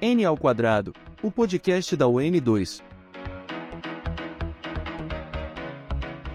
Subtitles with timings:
[0.00, 2.80] N ao quadrado, o podcast da UN2.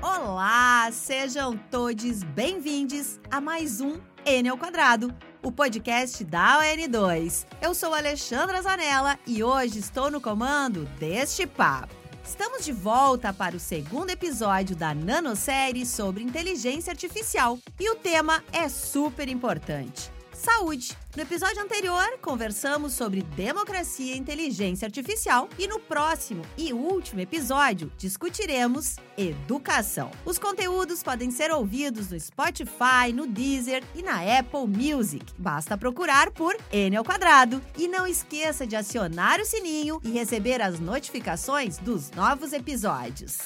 [0.02, 7.46] Olá, sejam todos bem-vindos a mais um N ao quadrado, o podcast da UN2.
[7.62, 11.94] Eu sou Alexandra Zanella e hoje estou no comando deste papo.
[12.22, 18.44] Estamos de volta para o segundo episódio da nanosérie sobre inteligência artificial e o tema
[18.52, 20.12] é super importante
[20.44, 21.03] saúde.
[21.16, 27.92] No episódio anterior, conversamos sobre democracia e inteligência artificial e no próximo e último episódio
[28.00, 30.10] discutiremos educação.
[30.26, 35.24] Os conteúdos podem ser ouvidos no Spotify, no Deezer e na Apple Music.
[35.38, 40.64] Basta procurar por N ao quadrado e não esqueça de acionar o sininho e receber
[40.64, 43.38] as notificações dos novos episódios.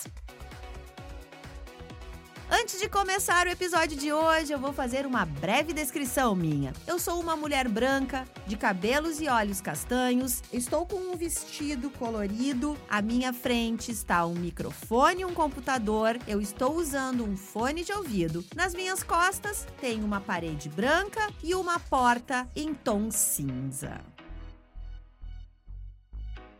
[2.49, 6.71] Antes de começar o episódio de hoje, eu vou fazer uma breve descrição minha.
[6.87, 12.77] Eu sou uma mulher branca, de cabelos e olhos castanhos, estou com um vestido colorido,
[12.89, 17.91] à minha frente está um microfone e um computador, eu estou usando um fone de
[17.91, 18.43] ouvido.
[18.55, 23.99] Nas minhas costas tem uma parede branca e uma porta em tom cinza.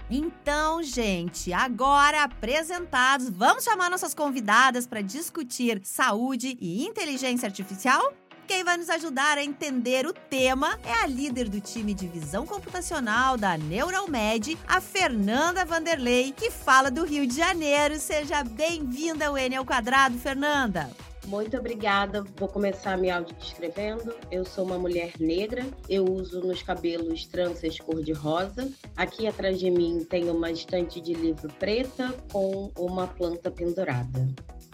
[0.09, 8.13] Então, gente, agora apresentados, vamos chamar nossas convidadas para discutir saúde e inteligência artificial?
[8.47, 12.45] Quem vai nos ajudar a entender o tema é a líder do time de visão
[12.45, 17.99] computacional da Neuralmed, a Fernanda Vanderlei, que fala do Rio de Janeiro.
[17.99, 20.89] Seja bem-vinda ao N ao quadrado, Fernanda.
[21.27, 22.23] Muito obrigada.
[22.37, 24.15] Vou começar me áudio descrevendo.
[24.31, 25.65] Eu sou uma mulher negra.
[25.89, 28.71] Eu uso nos cabelos tranças cor-de-rosa.
[28.95, 34.25] Aqui atrás de mim tem uma estante de livro preta com uma planta pendurada.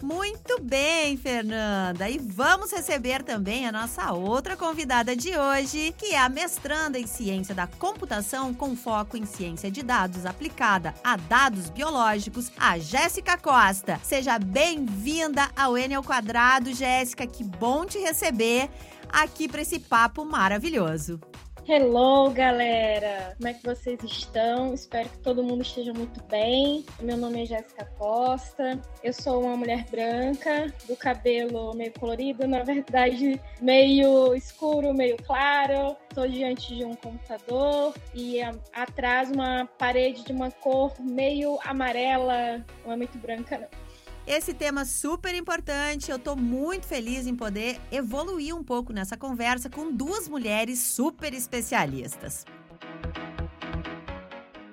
[0.04, 2.10] Muito bem, Fernanda.
[2.10, 7.06] E vamos receber também a nossa outra convidada de hoje, que é a mestranda em
[7.06, 13.38] ciência da computação com foco em ciência de dados aplicada a dados biológicos, a Jéssica
[13.38, 13.98] Costa.
[14.04, 17.26] Seja bem-vinda ao ao quadrado, Jéssica.
[17.26, 18.68] Que bom te receber
[19.08, 21.18] aqui para esse papo maravilhoso.
[21.66, 23.34] Hello, galera!
[23.38, 24.74] Como é que vocês estão?
[24.74, 26.84] Espero que todo mundo esteja muito bem.
[27.00, 28.78] Meu nome é Jéssica Costa.
[29.02, 35.96] Eu sou uma mulher branca, do cabelo meio colorido, na verdade, meio escuro, meio claro.
[36.10, 38.42] Estou diante de um computador e
[38.74, 43.83] atrás uma parede de uma cor meio amarela, não é muito branca, não
[44.26, 46.10] esse tema super importante.
[46.10, 51.34] Eu estou muito feliz em poder evoluir um pouco nessa conversa com duas mulheres super
[51.34, 52.44] especialistas.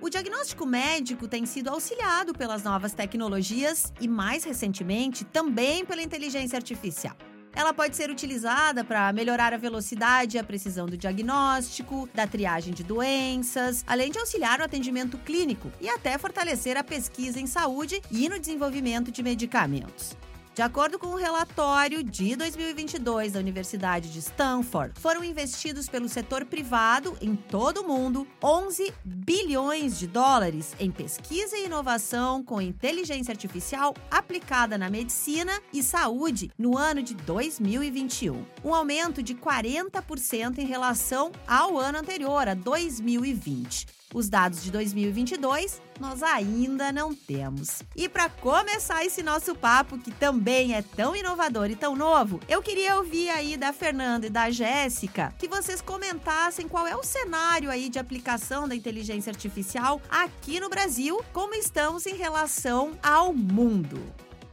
[0.02, 6.58] O diagnóstico médico tem sido auxiliado pelas novas tecnologias e, mais recentemente, também pela inteligência
[6.58, 7.16] artificial.
[7.54, 12.74] Ela pode ser utilizada para melhorar a velocidade e a precisão do diagnóstico, da triagem
[12.74, 18.02] de doenças, além de auxiliar no atendimento clínico e até fortalecer a pesquisa em saúde
[18.10, 20.16] e no desenvolvimento de medicamentos.
[20.54, 26.10] De acordo com o um relatório de 2022 da Universidade de Stanford, foram investidos pelo
[26.10, 32.60] setor privado em todo o mundo 11 bilhões de dólares em pesquisa e inovação com
[32.60, 40.58] inteligência artificial aplicada na medicina e saúde no ano de 2021, um aumento de 40%
[40.58, 44.01] em relação ao ano anterior, a 2020.
[44.14, 47.82] Os dados de 2022 nós ainda não temos.
[47.96, 52.62] E para começar esse nosso papo, que também é tão inovador e tão novo, eu
[52.62, 57.70] queria ouvir aí da Fernanda e da Jéssica que vocês comentassem qual é o cenário
[57.70, 64.02] aí de aplicação da inteligência artificial aqui no Brasil, como estamos em relação ao mundo.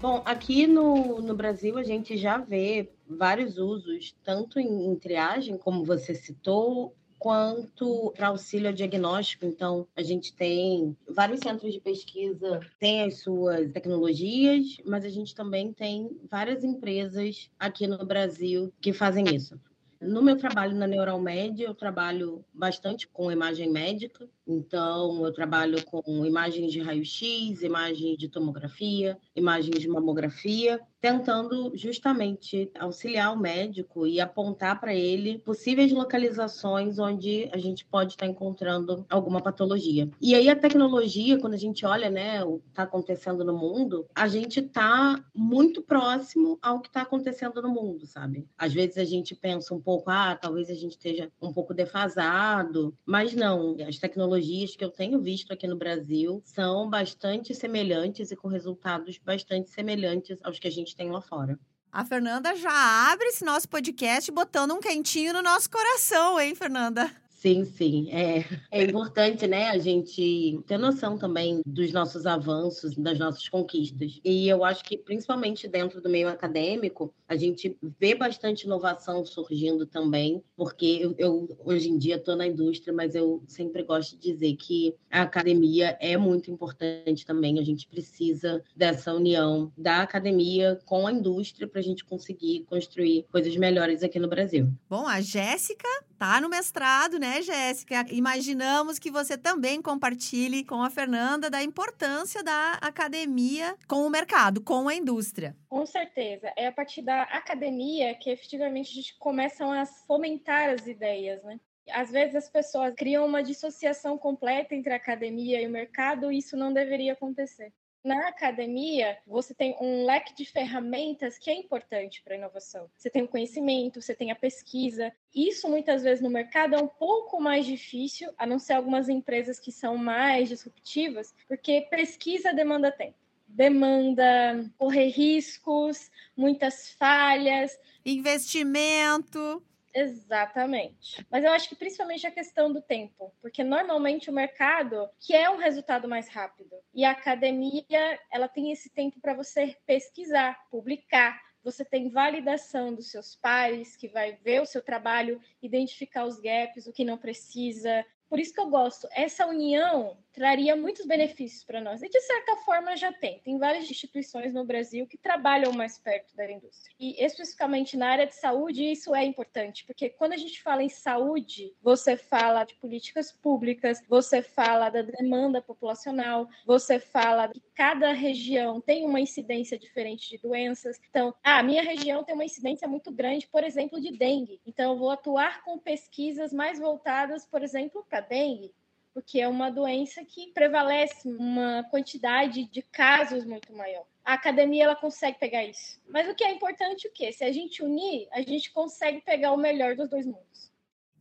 [0.00, 5.58] Bom, aqui no, no Brasil a gente já vê vários usos, tanto em, em triagem,
[5.58, 9.44] como você citou, quanto para auxílio diagnóstico.
[9.44, 15.34] Então, a gente tem vários centros de pesquisa, tem as suas tecnologias, mas a gente
[15.34, 19.60] também tem várias empresas aqui no Brasil que fazem isso.
[20.00, 26.24] No meu trabalho na Neuralmed, eu trabalho bastante com imagem médica, então eu trabalho com
[26.24, 34.20] imagens de raio-x, imagens de tomografia, imagens de mamografia, tentando justamente auxiliar o médico e
[34.20, 40.10] apontar para ele possíveis localizações onde a gente pode estar encontrando alguma patologia.
[40.20, 44.06] E aí a tecnologia, quando a gente olha, né, o que está acontecendo no mundo,
[44.14, 48.46] a gente está muito próximo ao que está acontecendo no mundo, sabe?
[48.56, 52.94] Às vezes a gente pensa um pouco, ah, talvez a gente esteja um pouco defasado,
[53.06, 53.76] mas não.
[53.86, 54.37] As tecnologias
[54.76, 60.38] que eu tenho visto aqui no Brasil são bastante semelhantes e com resultados bastante semelhantes
[60.42, 61.58] aos que a gente gente tem lá fora.
[61.90, 67.10] A Fernanda já abre esse nosso podcast botando um quentinho no nosso coração, hein, Fernanda?
[67.38, 68.10] Sim, sim.
[68.10, 74.20] É, é importante, né, a gente ter noção também dos nossos avanços, das nossas conquistas.
[74.24, 79.86] E eu acho que, principalmente dentro do meio acadêmico, a gente vê bastante inovação surgindo
[79.86, 84.32] também, porque eu, eu hoje em dia estou na indústria, mas eu sempre gosto de
[84.32, 87.60] dizer que a academia é muito importante também.
[87.60, 93.26] A gente precisa dessa união da academia com a indústria para a gente conseguir construir
[93.30, 94.72] coisas melhores aqui no Brasil.
[94.90, 97.40] Bom, a Jéssica tá no mestrado, né?
[97.40, 98.04] Jéssica?
[98.10, 104.60] Imaginamos que você também compartilhe com a Fernanda da importância da academia com o mercado,
[104.60, 105.56] com a indústria.
[105.68, 106.52] Com certeza.
[106.56, 111.60] É a partir da academia que efetivamente a gente começa a fomentar as ideias, né?
[111.90, 116.38] Às vezes as pessoas criam uma dissociação completa entre a academia e o mercado, e
[116.38, 117.72] isso não deveria acontecer.
[118.04, 122.88] Na academia, você tem um leque de ferramentas que é importante para a inovação.
[122.96, 125.12] Você tem o conhecimento, você tem a pesquisa.
[125.34, 129.58] Isso, muitas vezes, no mercado é um pouco mais difícil, a não ser algumas empresas
[129.58, 133.16] que são mais disruptivas, porque pesquisa demanda tempo
[133.50, 139.62] demanda correr riscos, muitas falhas, investimento.
[139.98, 141.26] Exatamente.
[141.28, 145.56] Mas eu acho que principalmente a questão do tempo, porque normalmente o mercado quer um
[145.56, 151.40] resultado mais rápido e a academia ela tem esse tempo para você pesquisar, publicar.
[151.64, 156.86] Você tem validação dos seus pares, que vai ver o seu trabalho, identificar os gaps,
[156.86, 159.08] o que não precisa, por isso que eu gosto.
[159.12, 162.00] Essa união traria muitos benefícios para nós.
[162.00, 163.40] E de certa forma já tem.
[163.40, 166.94] Tem várias instituições no Brasil que trabalham mais perto da indústria.
[166.98, 170.88] E especificamente na área de saúde, isso é importante, porque quando a gente fala em
[170.88, 178.12] saúde, você fala de políticas públicas, você fala da demanda populacional, você fala que cada
[178.12, 181.00] região tem uma incidência diferente de doenças.
[181.10, 184.60] Então, ah, a minha região tem uma incidência muito grande, por exemplo, de dengue.
[184.64, 188.72] Então, eu vou atuar com pesquisas mais voltadas, por exemplo, para dengue
[189.18, 194.06] porque é uma doença que prevalece uma quantidade de casos muito maior.
[194.24, 196.00] A academia ela consegue pegar isso.
[196.08, 197.32] Mas o que é importante o quê?
[197.32, 200.70] Se a gente unir, a gente consegue pegar o melhor dos dois mundos.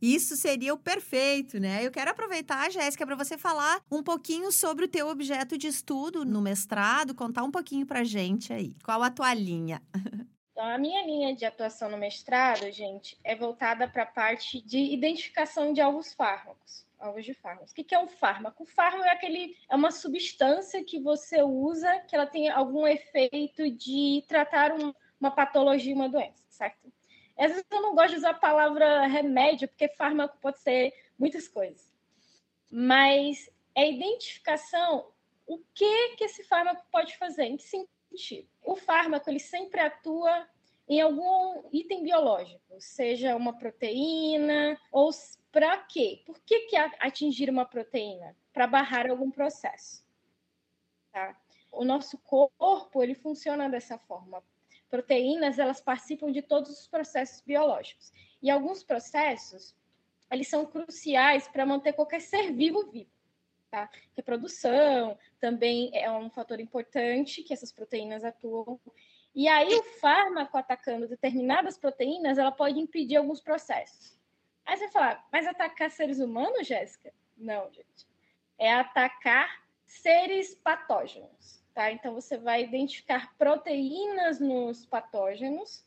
[0.00, 1.84] Isso seria o perfeito, né?
[1.84, 6.24] Eu quero aproveitar, Jéssica, para você falar um pouquinho sobre o teu objeto de estudo
[6.24, 8.76] no mestrado, contar um pouquinho para gente aí.
[8.84, 9.82] Qual a tua linha?
[10.52, 14.76] Então, a minha linha de atuação no mestrado, gente, é voltada para a parte de
[14.76, 17.72] identificação de alvos fármacos alvos de fármacos.
[17.72, 18.62] O que é um fármaco?
[18.62, 23.70] O fármaco é aquele é uma substância que você usa que ela tem algum efeito
[23.70, 26.92] de tratar um, uma patologia, uma doença, certo?
[27.36, 31.46] Às vezes eu não gosto de usar a palavra remédio, porque fármaco pode ser muitas
[31.46, 31.92] coisas.
[32.70, 35.06] Mas é a identificação
[35.48, 38.46] o que que esse fármaco pode fazer, em que sentido?
[38.62, 40.46] O fármaco ele sempre atua
[40.86, 45.10] em algum item biológico, seja uma proteína ou
[45.50, 46.22] para quê?
[46.26, 48.36] Por que, que atingir uma proteína?
[48.52, 50.04] Para barrar algum processo.
[51.12, 51.36] Tá?
[51.70, 54.42] O nosso corpo ele funciona dessa forma.
[54.90, 58.12] Proteínas elas participam de todos os processos biológicos
[58.42, 59.74] e alguns processos
[60.30, 63.10] eles são cruciais para manter qualquer ser vivo vivo.
[63.70, 63.90] Tá?
[64.16, 68.80] Reprodução também é um fator importante que essas proteínas atuam.
[69.34, 74.17] E aí o fármaco atacando determinadas proteínas, ela pode impedir alguns processos.
[74.68, 77.10] Aí você fala, mas atacar seres humanos, Jéssica?
[77.38, 78.06] Não, gente.
[78.58, 81.90] É atacar seres patógenos, tá?
[81.90, 85.86] Então você vai identificar proteínas nos patógenos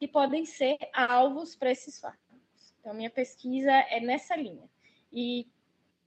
[0.00, 2.74] que podem ser alvos para esses fármacos.
[2.80, 4.68] Então minha pesquisa é nessa linha.
[5.12, 5.46] E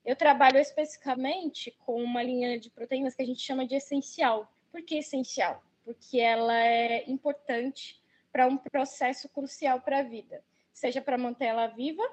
[0.03, 4.53] eu trabalho especificamente com uma linha de proteínas que a gente chama de essencial.
[4.69, 5.63] Por que essencial?
[5.85, 10.43] Porque ela é importante para um processo crucial para a vida
[10.75, 12.03] seja para manter ela viva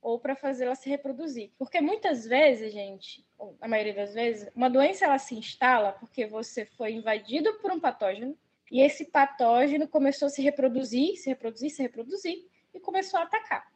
[0.00, 1.50] ou para fazê-la se reproduzir.
[1.58, 6.24] Porque muitas vezes, gente, ou a maioria das vezes, uma doença ela se instala porque
[6.24, 8.38] você foi invadido por um patógeno
[8.70, 13.66] e esse patógeno começou a se reproduzir, se reproduzir, se reproduzir e começou a atacar.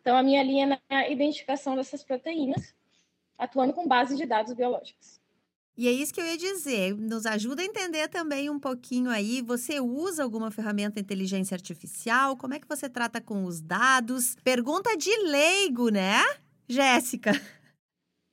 [0.00, 2.76] Então, a minha linha é a identificação dessas proteínas,
[3.38, 5.18] atuando com base de dados biológicos.
[5.76, 6.96] E é isso que eu ia dizer.
[6.96, 9.42] Nos ajuda a entender também um pouquinho aí.
[9.42, 12.36] Você usa alguma ferramenta inteligência artificial?
[12.36, 14.36] Como é que você trata com os dados?
[14.42, 16.22] Pergunta de leigo, né,
[16.66, 17.32] Jéssica?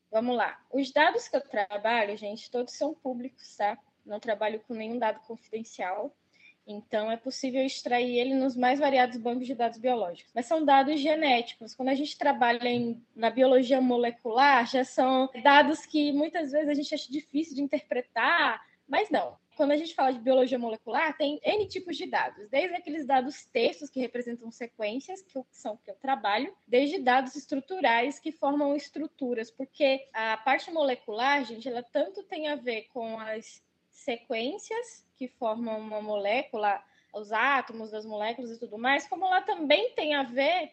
[0.10, 0.58] Vamos lá.
[0.72, 3.78] Os dados que eu trabalho, gente, todos são públicos, tá?
[4.06, 6.16] Não trabalho com nenhum dado confidencial.
[6.66, 10.32] Então, é possível extrair ele nos mais variados bancos de dados biológicos.
[10.34, 11.76] Mas são dados genéticos.
[11.76, 16.74] Quando a gente trabalha em, na biologia molecular, já são dados que muitas vezes a
[16.74, 19.38] gente acha difícil de interpretar, mas não.
[19.56, 23.46] quando a gente fala de biologia molecular, tem N tipos de dados, desde aqueles dados
[23.46, 29.52] textos que representam sequências, que são que eu trabalho, desde dados estruturais que formam estruturas,
[29.52, 33.62] porque a parte molecular, gente, ela tanto tem a ver com as
[34.04, 36.84] sequências que formam uma molécula,
[37.14, 40.72] os átomos das moléculas e tudo mais, como ela também tem a ver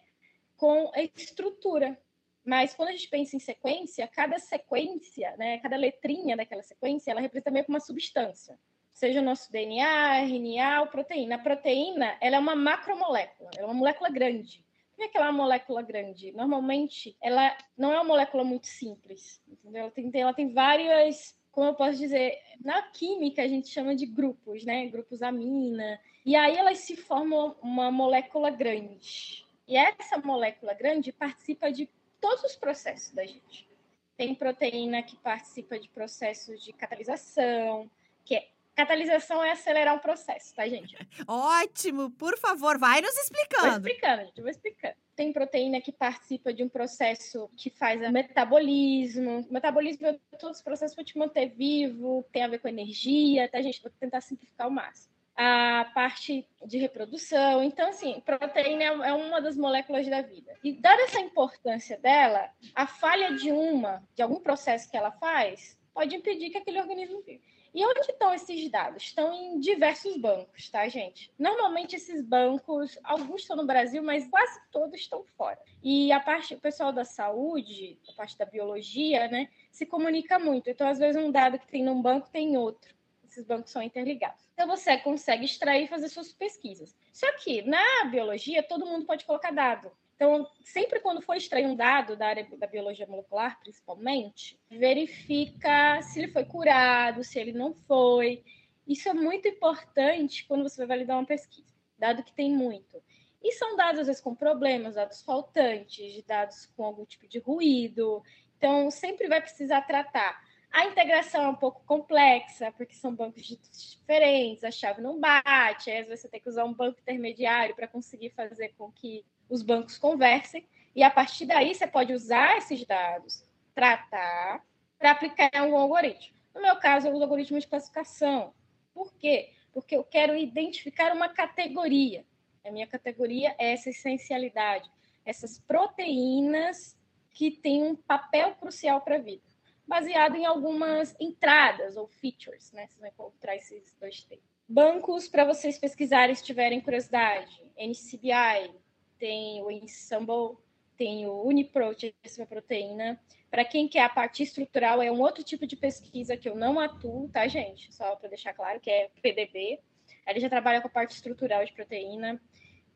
[0.57, 1.99] com a estrutura.
[2.45, 7.21] Mas quando a gente pensa em sequência, cada sequência, né, cada letrinha daquela sequência, ela
[7.21, 8.59] representa meio que uma substância.
[8.93, 11.37] Seja o nosso DNA, RNA ou proteína.
[11.37, 14.65] A proteína, ela é uma macromolécula, ela é uma molécula grande.
[14.97, 16.33] Por que é uma molécula grande?
[16.33, 19.41] Normalmente, ela não é uma molécula muito simples.
[19.49, 19.85] Entendeu?
[19.85, 24.07] Ela tem, ela tem várias como eu posso dizer, na química a gente chama de
[24.07, 24.87] grupos, né?
[24.87, 26.01] Grupos amina.
[26.25, 29.45] E aí elas se formam uma molécula grande.
[29.67, 31.89] E essa molécula grande participa de
[32.21, 33.69] todos os processos da gente.
[34.17, 37.91] Tem proteína que participa de processos de catalisação,
[38.25, 38.49] que é
[38.81, 40.97] Catalisação é acelerar um processo, tá, gente?
[41.29, 42.11] Ótimo!
[42.13, 43.67] Por favor, vai nos explicando.
[43.67, 44.95] Vou explicando, gente, vou explicando.
[45.21, 49.41] Tem proteína que participa de um processo que faz o metabolismo.
[49.41, 53.47] O metabolismo é todos os processos para te manter vivo, tem a ver com energia,
[53.47, 53.83] tá, gente?
[53.83, 57.63] Vou tentar simplificar o máximo a parte de reprodução.
[57.63, 60.55] Então, assim, proteína é uma das moléculas da vida.
[60.65, 65.79] E dada essa importância dela, a falha de uma, de algum processo que ela faz,
[65.93, 67.43] pode impedir que aquele organismo viva.
[67.73, 69.05] E onde estão esses dados?
[69.05, 71.33] Estão em diversos bancos, tá, gente?
[71.39, 75.59] Normalmente esses bancos, alguns estão no Brasil, mas quase todos estão fora.
[75.83, 80.69] E a parte, o pessoal da saúde, a parte da biologia, né, se comunica muito.
[80.69, 82.93] Então, às vezes, um dado que tem num banco tem outro.
[83.25, 84.51] Esses bancos são interligados.
[84.55, 86.97] Então, você consegue extrair e fazer suas pesquisas.
[87.13, 89.93] Só que na biologia, todo mundo pode colocar dado.
[90.21, 96.19] Então, sempre quando for extrair um dado da área da biologia molecular, principalmente, verifica se
[96.21, 98.45] ele foi curado, se ele não foi.
[98.87, 103.03] Isso é muito importante quando você vai validar uma pesquisa, dado que tem muito.
[103.43, 108.23] E são dados, às vezes, com problemas, dados faltantes, dados com algum tipo de ruído.
[108.59, 110.39] Então, sempre vai precisar tratar.
[110.71, 116.07] A integração é um pouco complexa, porque são bancos diferentes, a chave não bate, às
[116.07, 119.99] vezes você tem que usar um banco intermediário para conseguir fazer com que os bancos
[119.99, 124.65] conversem, e a partir daí você pode usar esses dados, tratar,
[124.99, 126.37] para aplicar em um algoritmo.
[126.55, 128.53] No meu caso, eu uso algoritmo de classificação.
[128.93, 129.51] Por quê?
[129.73, 132.25] Porque eu quero identificar uma categoria.
[132.65, 134.91] A minha categoria é essa essencialidade,
[135.25, 136.99] essas proteínas
[137.31, 139.43] que têm um papel crucial para a vida,
[139.87, 142.87] baseado em algumas entradas ou features, né?
[142.87, 144.45] Vocês vão encontrar esses dois termos.
[144.69, 147.61] Bancos para vocês pesquisarem se tiverem curiosidade.
[147.79, 148.75] NCBI,
[149.21, 150.57] tem o Ensemble,
[150.97, 153.21] tem o Uniprote, essa proteína.
[153.51, 156.81] Para quem quer a parte estrutural, é um outro tipo de pesquisa que eu não
[156.81, 157.95] atuo, tá, gente?
[157.95, 159.79] Só para deixar claro que é PDB.
[160.27, 162.41] Ele já trabalha com a parte estrutural de proteína.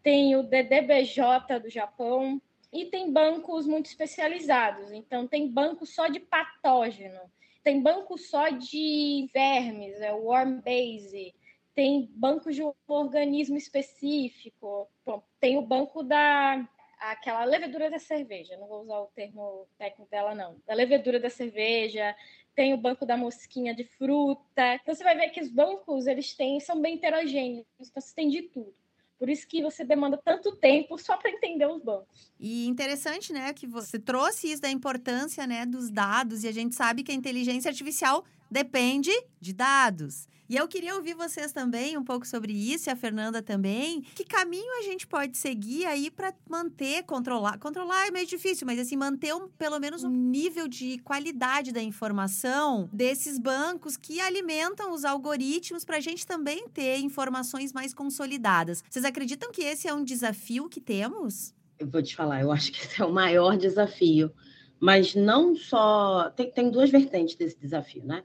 [0.03, 2.41] Tem o DDBJ do Japão
[2.73, 4.91] e tem bancos muito especializados.
[4.93, 7.21] Então, tem banco só de patógeno,
[7.63, 11.35] tem banco só de vermes, é o Worm Base,
[11.75, 14.89] tem bancos de um organismo específico.
[15.05, 16.67] Bom, tem o banco da
[17.01, 21.29] aquela levedura da cerveja, não vou usar o termo técnico dela não, da levedura da
[21.29, 22.17] cerveja,
[22.55, 24.77] tem o banco da mosquinha de fruta.
[24.81, 28.29] Então você vai ver que os bancos eles têm são bem heterogêneos, então você tem
[28.29, 28.75] de tudo.
[29.19, 32.33] Por isso que você demanda tanto tempo só para entender os bancos.
[32.39, 36.75] E interessante, né, que você trouxe isso da importância, né, dos dados e a gente
[36.75, 40.27] sabe que a inteligência artificial depende de dados.
[40.49, 44.03] E eu queria ouvir vocês também um pouco sobre isso, e a Fernanda também.
[44.15, 47.59] Que caminho a gente pode seguir aí para manter, controlar?
[47.59, 51.83] Controlar é meio difícil, mas assim, manter um, pelo menos um nível de qualidade da
[51.83, 58.85] informação desses bancos que alimentam os algoritmos para a gente também ter informações mais consolidadas.
[58.91, 61.55] Vocês acreditam que esse é um desafio que temos?
[61.79, 64.31] Eu vou te falar, eu acho que esse é o maior desafio.
[64.79, 66.31] Mas não só.
[66.37, 68.23] Tem, tem duas vertentes desse desafio, né?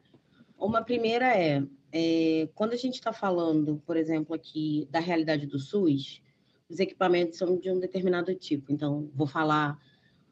[0.57, 5.59] Uma primeira é é, quando a gente está falando, por exemplo, aqui da realidade do
[5.59, 6.21] SUS,
[6.69, 8.71] os equipamentos são de um determinado tipo.
[8.71, 9.77] Então, vou falar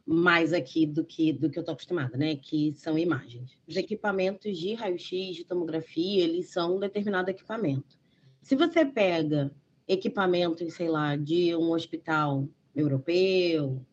[0.05, 2.35] mais aqui do que do que eu estou acostumada, né?
[2.35, 3.57] Que são imagens.
[3.67, 7.97] Os equipamentos de raio-x, de tomografia, eles são um determinado equipamento.
[8.41, 9.51] Se você pega
[9.87, 13.85] equipamentos, sei lá, de um hospital europeu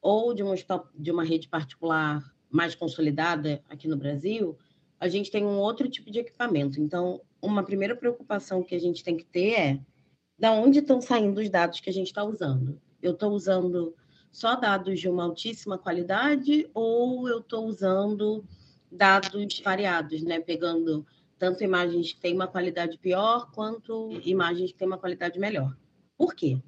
[0.00, 0.54] ou de, um,
[0.94, 4.56] de uma rede particular mais consolidada aqui no Brasil,
[5.00, 6.80] a gente tem um outro tipo de equipamento.
[6.80, 9.80] Então, uma primeira preocupação que a gente tem que ter é
[10.38, 12.80] da onde estão saindo os dados que a gente está usando.
[13.02, 13.94] Eu estou usando
[14.30, 18.44] só dados de uma altíssima qualidade ou eu estou usando
[18.90, 20.40] dados variados, né?
[20.40, 21.06] Pegando
[21.38, 25.76] tanto imagens que têm uma qualidade pior quanto imagens que têm uma qualidade melhor.
[26.16, 26.60] Por quê?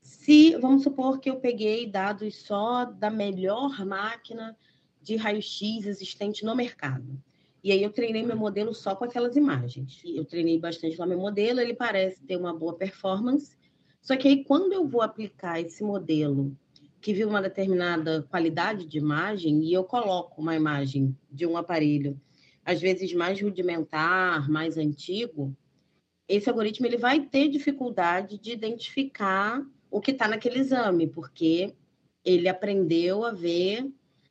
[0.00, 4.56] Se, vamos supor que eu peguei dados só da melhor máquina
[5.00, 7.22] de raio-x existente no mercado.
[7.62, 10.00] E aí eu treinei meu modelo só com aquelas imagens.
[10.04, 13.56] Eu treinei bastante lá meu modelo, ele parece ter uma boa performance.
[14.00, 16.56] Só que aí quando eu vou aplicar esse modelo
[17.00, 22.20] que viu uma determinada qualidade de imagem e eu coloco uma imagem de um aparelho
[22.64, 25.56] às vezes mais rudimentar, mais antigo,
[26.28, 31.74] esse algoritmo ele vai ter dificuldade de identificar o que está naquele exame, porque
[32.24, 33.90] ele aprendeu a ver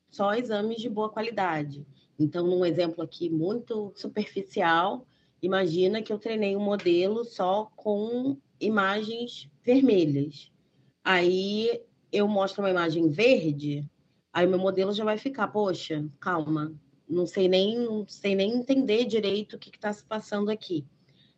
[0.09, 1.85] só exames de boa qualidade.
[2.21, 5.05] Então, num exemplo aqui muito superficial,
[5.41, 10.51] imagina que eu treinei um modelo só com imagens vermelhas.
[11.03, 13.89] Aí eu mostro uma imagem verde,
[14.31, 16.73] aí meu modelo já vai ficar, poxa, calma,
[17.09, 20.85] não sei nem, não sei nem entender direito o que está se passando aqui.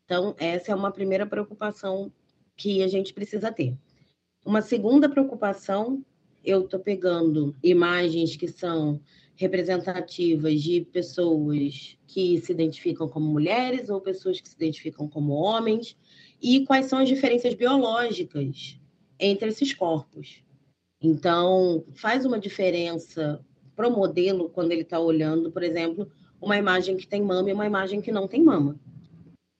[0.03, 2.11] Então, essa é uma primeira preocupação
[2.57, 3.77] que a gente precisa ter.
[4.45, 6.03] Uma segunda preocupação,
[6.43, 8.99] eu estou pegando imagens que são
[9.35, 15.97] representativas de pessoas que se identificam como mulheres ou pessoas que se identificam como homens,
[16.41, 18.77] e quais são as diferenças biológicas
[19.19, 20.43] entre esses corpos.
[21.01, 23.43] Então, faz uma diferença
[23.75, 26.11] para o modelo quando ele está olhando, por exemplo,
[26.41, 28.79] uma imagem que tem mama e uma imagem que não tem mama.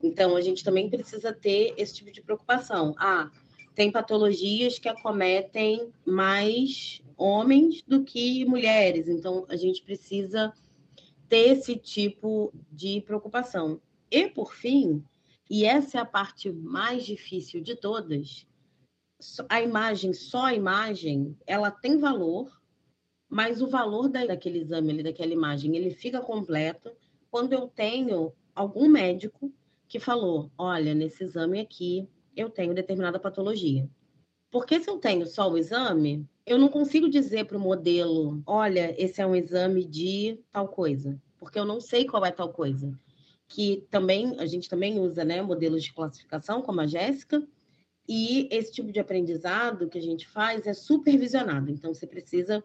[0.02, 2.94] Então, a gente também precisa ter esse tipo de preocupação.
[2.98, 3.32] Ah,
[3.74, 10.54] tem patologias que acometem mais homens do que mulheres, então a gente precisa
[11.30, 13.82] ter esse tipo de preocupação.
[14.10, 15.04] E, por fim,
[15.50, 18.46] e essa é a parte mais difícil de todas,
[19.50, 22.52] a imagem, só a imagem, ela tem valor,
[23.30, 26.92] mas o valor daquele exame, daquela imagem, ele fica completo
[27.32, 29.52] quando eu tenho algum médico
[29.88, 33.90] que falou: olha, nesse exame aqui eu tenho determinada patologia.
[34.54, 38.94] Porque se eu tenho só o exame, eu não consigo dizer para o modelo: olha,
[39.04, 42.94] esse é um exame de tal coisa, porque eu não sei qual é tal coisa.
[43.48, 47.44] Que também a gente também usa, né, modelos de classificação, como a Jéssica,
[48.08, 51.72] e esse tipo de aprendizado que a gente faz é supervisionado.
[51.72, 52.64] Então você precisa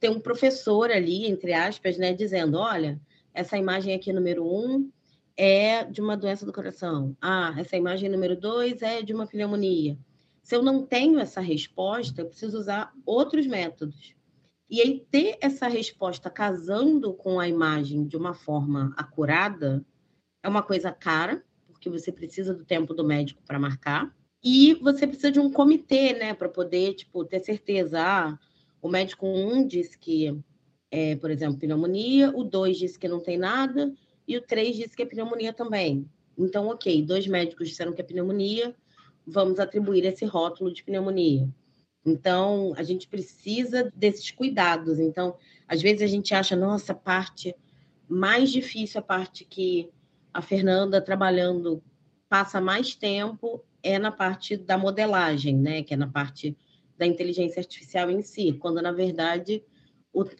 [0.00, 2.98] ter um professor ali, entre aspas, né, dizendo: olha,
[3.34, 4.90] essa imagem aqui número um
[5.36, 7.14] é de uma doença do coração.
[7.20, 9.98] Ah, essa imagem número dois é de uma pneumonia.
[10.46, 14.14] Se eu não tenho essa resposta, eu preciso usar outros métodos.
[14.70, 19.84] E aí, ter essa resposta casando com a imagem de uma forma acurada
[20.44, 24.14] é uma coisa cara, porque você precisa do tempo do médico para marcar.
[24.40, 28.00] E você precisa de um comitê, né, para poder, tipo, ter certeza.
[28.00, 28.38] Ah,
[28.80, 30.40] o médico 1 um diz que
[30.92, 33.92] é, por exemplo, pneumonia, o 2 disse que não tem nada,
[34.28, 36.08] e o 3 disse que é pneumonia também.
[36.38, 38.76] Então, ok, dois médicos disseram que é pneumonia,
[39.26, 41.48] vamos atribuir esse rótulo de pneumonia.
[42.04, 44.98] Então, a gente precisa desses cuidados.
[45.00, 45.36] Então,
[45.66, 47.54] às vezes a gente acha, nossa, a parte
[48.08, 49.90] mais difícil, a parte que
[50.32, 51.82] a Fernanda trabalhando
[52.28, 55.82] passa mais tempo é na parte da modelagem, né?
[55.82, 56.56] Que é na parte
[56.96, 59.62] da inteligência artificial em si, quando na verdade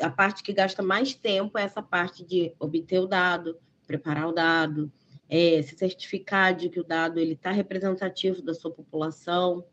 [0.00, 4.32] a parte que gasta mais tempo é essa parte de obter o dado, preparar o
[4.32, 4.90] dado,
[5.28, 9.64] é, se certificar de que o dado ele está representativo da sua população.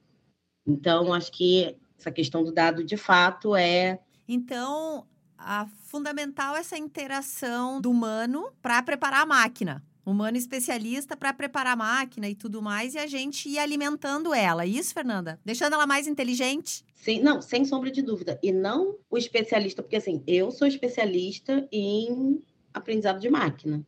[0.66, 4.00] Então, acho que essa questão do dado de fato é.
[4.28, 5.06] Então,
[5.38, 11.74] a fundamental é essa interação do humano para preparar a máquina humano especialista para preparar
[11.74, 14.66] a máquina e tudo mais, e a gente ir alimentando ela.
[14.66, 15.40] Isso, Fernanda?
[15.46, 16.84] Deixando ela mais inteligente?
[16.94, 18.40] Sim, não, sem sombra de dúvida.
[18.44, 22.42] E não o especialista, porque assim, eu sou especialista em
[22.74, 23.86] aprendizado de máquina,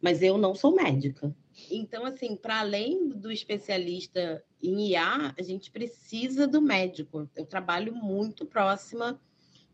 [0.00, 1.34] mas eu não sou médica.
[1.70, 7.28] Então, assim, para além do especialista em IA, a gente precisa do médico.
[7.34, 9.20] Eu trabalho muito próxima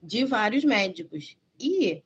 [0.02, 1.36] de vários médicos.
[1.58, 2.02] E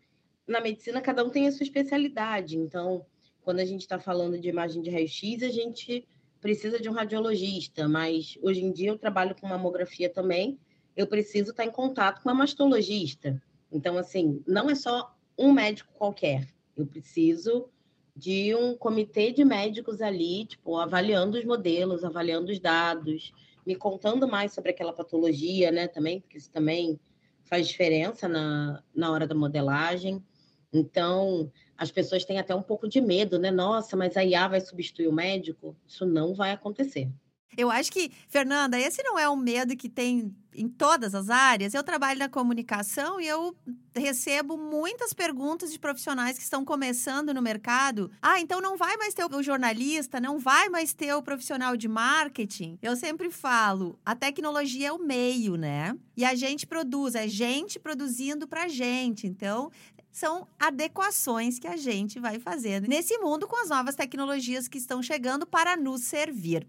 [0.47, 2.57] na medicina, cada um tem a sua especialidade.
[2.57, 3.05] Então,
[3.43, 6.07] quando a gente está falando de imagem de raio-x, a gente
[6.41, 10.59] precisa de um radiologista, mas hoje em dia eu trabalho com mamografia também,
[10.97, 13.43] eu preciso estar tá em contato com uma mastologista.
[13.71, 17.69] Então, assim, não é só um médico qualquer, eu preciso
[18.17, 23.35] de um comitê de médicos ali, tipo, avaliando os modelos, avaliando os dados,
[23.67, 26.99] me contando mais sobre aquela patologia, né, também, porque isso também
[27.45, 30.25] faz diferença na, na hora da modelagem.
[30.73, 33.51] Então, as pessoas têm até um pouco de medo, né?
[33.51, 35.77] Nossa, mas a IA vai substituir o médico?
[35.87, 37.11] Isso não vai acontecer.
[37.57, 41.75] Eu acho que, Fernanda, esse não é um medo que tem em todas as áreas.
[41.75, 43.55] Eu trabalho na comunicação e eu
[43.95, 48.11] recebo muitas perguntas de profissionais que estão começando no mercado.
[48.21, 51.89] Ah, então não vai mais ter o jornalista, não vai mais ter o profissional de
[51.89, 52.79] marketing.
[52.83, 55.97] Eu sempre falo, a tecnologia é o meio, né?
[56.17, 59.27] E a gente produz, é gente produzindo pra gente.
[59.27, 59.71] Então,
[60.11, 65.03] são adequações que a gente vai fazendo nesse mundo com as novas tecnologias que estão
[65.03, 66.67] chegando para nos servir.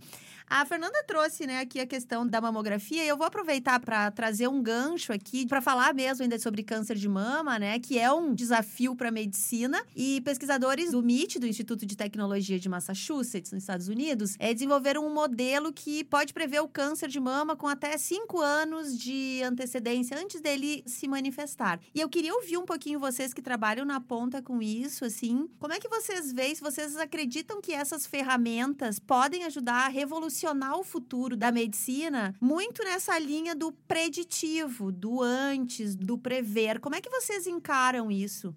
[0.50, 4.48] A Fernanda trouxe, né, aqui a questão da mamografia e eu vou aproveitar para trazer
[4.48, 8.34] um gancho aqui para falar mesmo ainda sobre câncer de mama, né, que é um
[8.34, 13.64] desafio para a medicina e pesquisadores do MIT, do Instituto de Tecnologia de Massachusetts, nos
[13.64, 17.98] Estados Unidos, é, desenvolveram um modelo que pode prever o câncer de mama com até
[17.98, 21.78] cinco anos de antecedência antes dele se manifestar.
[21.94, 25.74] E eu queria ouvir um pouquinho vocês que trabalham na ponta com isso, assim, como
[25.74, 30.84] é que vocês veem, se vocês acreditam que essas ferramentas podem ajudar a revolucionar o
[30.84, 36.80] futuro da medicina muito nessa linha do preditivo, do antes, do prever.
[36.80, 38.54] Como é que vocês encaram isso?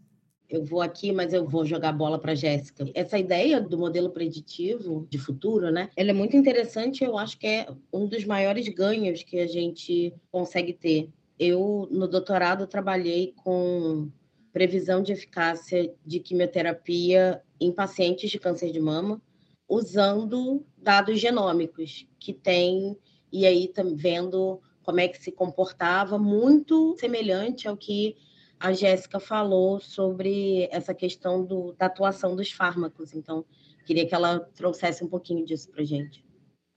[0.51, 2.85] eu vou aqui, mas eu vou jogar bola para Jéssica.
[2.93, 5.89] Essa ideia do modelo preditivo de futuro, né?
[5.97, 10.13] Ela é muito interessante, eu acho que é um dos maiores ganhos que a gente
[10.31, 11.09] consegue ter.
[11.39, 14.11] Eu no doutorado trabalhei com
[14.53, 19.23] previsão de eficácia de quimioterapia em pacientes de câncer de mama
[19.71, 22.99] usando dados genômicos que tem
[23.33, 28.17] e aí vendo como é que se comportava, muito semelhante ao que
[28.59, 33.15] a Jéssica falou sobre essa questão do, da atuação dos fármacos.
[33.15, 33.45] Então,
[33.87, 36.25] queria que ela trouxesse um pouquinho disso para gente.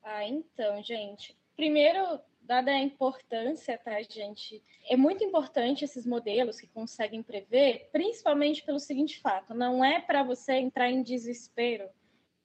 [0.03, 1.35] Ah, então, gente.
[1.55, 4.63] Primeiro, dada a importância, tá, gente?
[4.87, 10.23] É muito importante esses modelos que conseguem prever, principalmente pelo seguinte fato: não é para
[10.23, 11.89] você entrar em desespero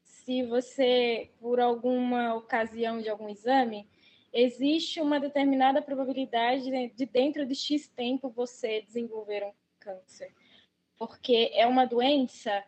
[0.08, 3.88] se você, por alguma ocasião de algum exame,
[4.32, 10.34] existe uma determinada probabilidade de dentro de X tempo você desenvolver um câncer.
[10.98, 12.64] Porque é uma doença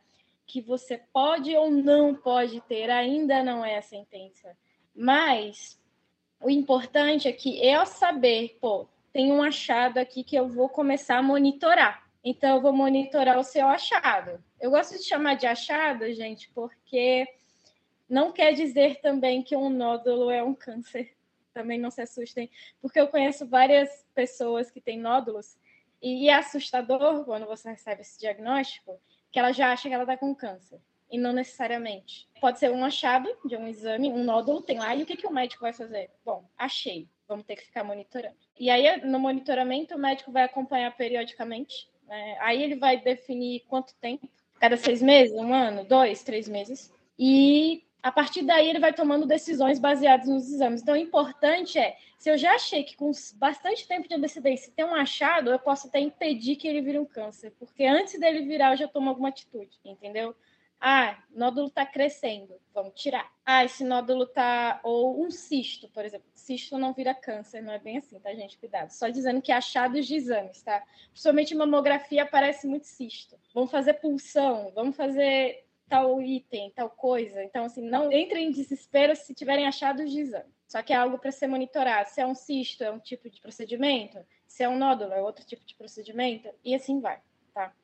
[0.47, 4.57] que você pode ou não pode ter, ainda não é a sentença.
[4.95, 5.81] Mas
[6.41, 11.19] o importante é que eu saber, pô, tem um achado aqui que eu vou começar
[11.19, 12.00] a monitorar.
[12.23, 14.43] Então, eu vou monitorar o seu achado.
[14.61, 17.27] Eu gosto de chamar de achado, gente, porque
[18.09, 21.15] não quer dizer também que um nódulo é um câncer.
[21.53, 22.49] Também não se assustem,
[22.81, 25.59] porque eu conheço várias pessoas que têm nódulos
[26.03, 28.99] e é assustador quando você recebe esse diagnóstico,
[29.31, 30.81] que ela já acha que ela está com câncer.
[31.11, 32.29] E não necessariamente.
[32.41, 35.27] Pode ser um achado de um exame, um nódulo tem lá, e o que, que
[35.27, 36.11] o médico vai fazer?
[36.25, 38.37] Bom, achei, vamos ter que ficar monitorando.
[38.59, 41.90] E aí, no monitoramento, o médico vai acompanhar periodicamente.
[42.11, 42.37] Né?
[42.41, 46.93] Aí ele vai definir quanto tempo, cada seis meses, um ano, dois, três meses.
[47.17, 50.83] E a partir daí ele vai tomando decisões baseadas nos exames.
[50.83, 54.85] Então, o importante é, se eu já achei que com bastante tempo de antecedência tem
[54.85, 58.73] um achado, eu posso até impedir que ele vire um câncer, porque antes dele virar
[58.73, 60.35] eu já tomo alguma atitude, entendeu?
[60.81, 63.31] Ah, nódulo está crescendo, vamos tirar.
[63.45, 66.27] Ah, esse nódulo está ou um cisto, por exemplo.
[66.35, 68.57] Cisto não vira câncer, não é bem assim, tá, gente?
[68.57, 68.89] Cuidado.
[68.91, 70.83] Só dizendo que achados de exames, tá?
[71.11, 73.39] Principalmente mamografia aparece muito cisto.
[73.53, 77.45] Vamos fazer pulsão, vamos fazer tal item, tal coisa.
[77.45, 80.49] Então, assim, não entrem em desespero se tiverem achados de exame.
[80.67, 82.09] Só que é algo para ser monitorado.
[82.09, 84.19] Se é um cisto, é um tipo de procedimento.
[84.47, 86.49] Se é um nódulo, é outro tipo de procedimento.
[86.65, 87.21] E assim vai,
[87.53, 87.75] tá?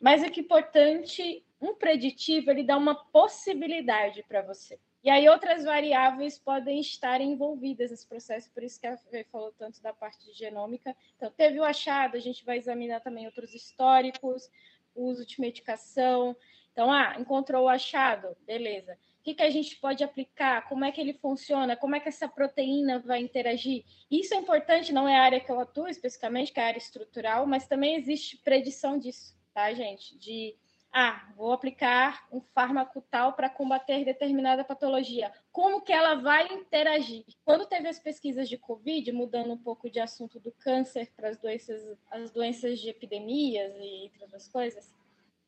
[0.00, 4.78] Mas o que é importante, um preditivo, ele dá uma possibilidade para você.
[5.02, 9.52] E aí outras variáveis podem estar envolvidas nesse processo, por isso que a Fê falou
[9.52, 10.94] tanto da parte de genômica.
[11.16, 14.50] Então, teve o achado, a gente vai examinar também outros históricos,
[14.94, 16.36] uso de medicação,
[16.72, 18.96] então, ah, encontrou o achado, beleza.
[19.20, 20.66] O que, que a gente pode aplicar?
[20.68, 21.76] Como é que ele funciona?
[21.76, 23.84] Como é que essa proteína vai interagir?
[24.10, 26.78] Isso é importante, não é a área que eu atuo especificamente, que é a área
[26.78, 30.16] estrutural, mas também existe predição disso, tá, gente?
[30.16, 30.56] De,
[30.92, 35.32] ah, vou aplicar um fármaco tal para combater determinada patologia.
[35.52, 37.24] Como que ela vai interagir?
[37.44, 41.38] Quando teve as pesquisas de Covid, mudando um pouco de assunto do câncer para as
[41.38, 44.92] doenças, as doenças de epidemias e outras coisas,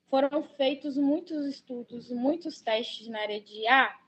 [0.09, 3.99] foram feitos muitos estudos, muitos testes na área de A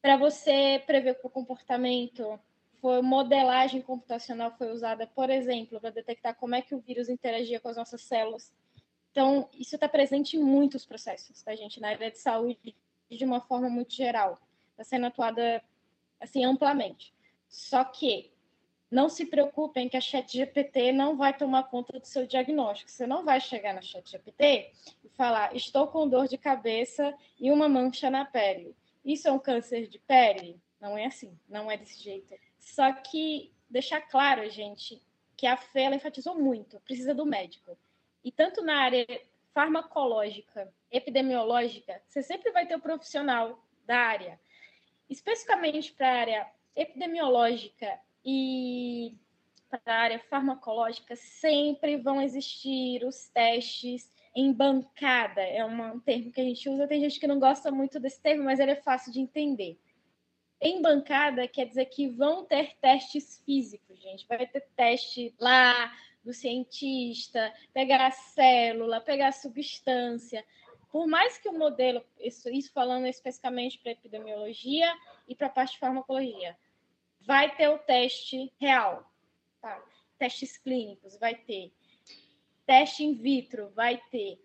[0.00, 2.38] para você prever o comportamento.
[2.80, 7.58] Foi modelagem computacional foi usada, por exemplo, para detectar como é que o vírus interagia
[7.58, 8.54] com as nossas células.
[9.16, 11.80] Então, isso está presente em muitos processos, tá, gente?
[11.80, 12.76] Na área de saúde,
[13.10, 14.38] de uma forma muito geral.
[14.72, 15.64] Está sendo atuada,
[16.20, 17.14] assim, amplamente.
[17.48, 18.30] Só que
[18.90, 22.90] não se preocupem que a ChatGPT não vai tomar conta do seu diagnóstico.
[22.90, 24.70] Você não vai chegar na ChatGPT
[25.02, 28.76] e falar: estou com dor de cabeça e uma mancha na pele.
[29.02, 30.60] Isso é um câncer de pele?
[30.78, 32.34] Não é assim, não é desse jeito.
[32.60, 35.00] Só que deixar claro, gente,
[35.34, 37.78] que a ela enfatizou muito, precisa do médico.
[38.26, 39.06] E tanto na área
[39.54, 44.40] farmacológica, epidemiológica, você sempre vai ter o profissional da área.
[45.08, 49.14] Especificamente para a área epidemiológica e
[49.70, 55.42] para a área farmacológica, sempre vão existir os testes em bancada.
[55.42, 58.42] É um termo que a gente usa, tem gente que não gosta muito desse termo,
[58.42, 59.78] mas ele é fácil de entender.
[60.60, 64.26] Em bancada quer dizer que vão ter testes físicos, gente.
[64.26, 65.92] Vai ter teste lá
[66.26, 70.44] do cientista, pegar a célula, pegar a substância.
[70.90, 74.92] Por mais que o modelo, isso, isso falando especificamente para epidemiologia
[75.28, 76.58] e para a parte de farmacologia,
[77.20, 79.08] vai ter o teste real,
[79.60, 79.80] tá?
[80.18, 81.72] testes clínicos, vai ter.
[82.66, 84.40] Teste in vitro, vai ter.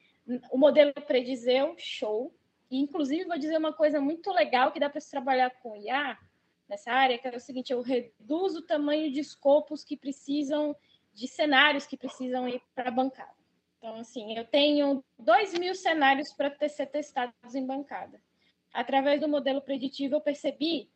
[0.52, 2.32] O modelo predizeu, show.
[2.70, 6.18] E, inclusive, vou dizer uma coisa muito legal que dá para se trabalhar com IA
[6.70, 10.76] nessa área, que é o seguinte, eu reduzo o tamanho de escopos que precisam,
[11.14, 13.42] de cenários que precisam ir para a bancada.
[13.78, 18.22] Então, assim, eu tenho 2 mil cenários para ser testados em bancada.
[18.74, 20.90] Através do modelo preditivo, eu percebi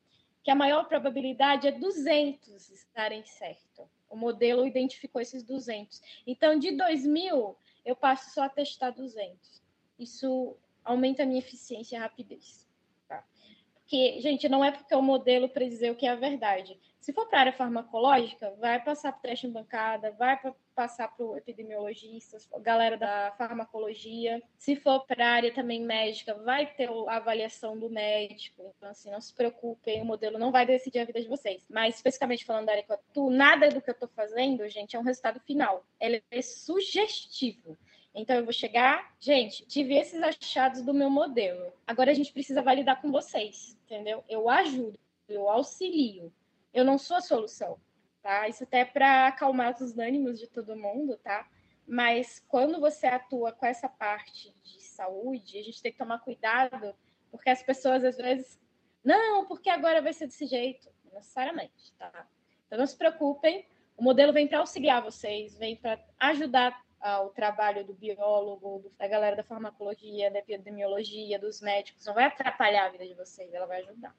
[0.44, 3.90] que a maior probabilidade é 200 estarem certo.
[4.08, 6.00] O modelo identificou esses 200.
[6.28, 9.64] Então, de 2 mil, eu passo só a testar 200.
[9.98, 12.68] Isso aumenta a minha eficiência e rapidez.
[13.08, 13.26] Tá?
[13.74, 16.80] Porque, gente, não é porque o modelo predizer o que é a verdade.
[17.06, 20.40] Se for para a área farmacológica, vai passar para o teste em bancada, vai
[20.74, 24.42] passar para o epidemiologista, galera da farmacologia.
[24.58, 28.74] Se for para a área também médica, vai ter a avaliação do médico.
[28.76, 31.64] Então, assim, não se preocupem, o modelo não vai decidir a vida de vocês.
[31.70, 34.96] Mas, especificamente falando da área que eu atuo, nada do que eu estou fazendo, gente,
[34.96, 35.86] é um resultado final.
[36.02, 37.78] Ele é sugestivo.
[38.16, 41.72] Então, eu vou chegar, gente, tive esses achados do meu modelo.
[41.86, 44.24] Agora a gente precisa validar com vocês, entendeu?
[44.28, 44.98] Eu ajudo,
[45.30, 46.34] eu auxilio.
[46.76, 47.80] Eu não sou a solução,
[48.22, 48.50] tá?
[48.50, 51.48] Isso até para acalmar os ânimos de todo mundo, tá?
[51.88, 56.94] Mas quando você atua com essa parte de saúde, a gente tem que tomar cuidado,
[57.32, 58.60] porque as pessoas às vezes,
[59.02, 62.28] não, porque agora vai ser desse jeito, não necessariamente, tá?
[62.68, 66.84] Então não se preocupem, o modelo vem para auxiliar vocês, vem para ajudar
[67.24, 72.06] o trabalho do biólogo, da galera da farmacologia, da epidemiologia, dos médicos.
[72.06, 74.14] Não vai atrapalhar a vida de vocês, ela vai ajudar.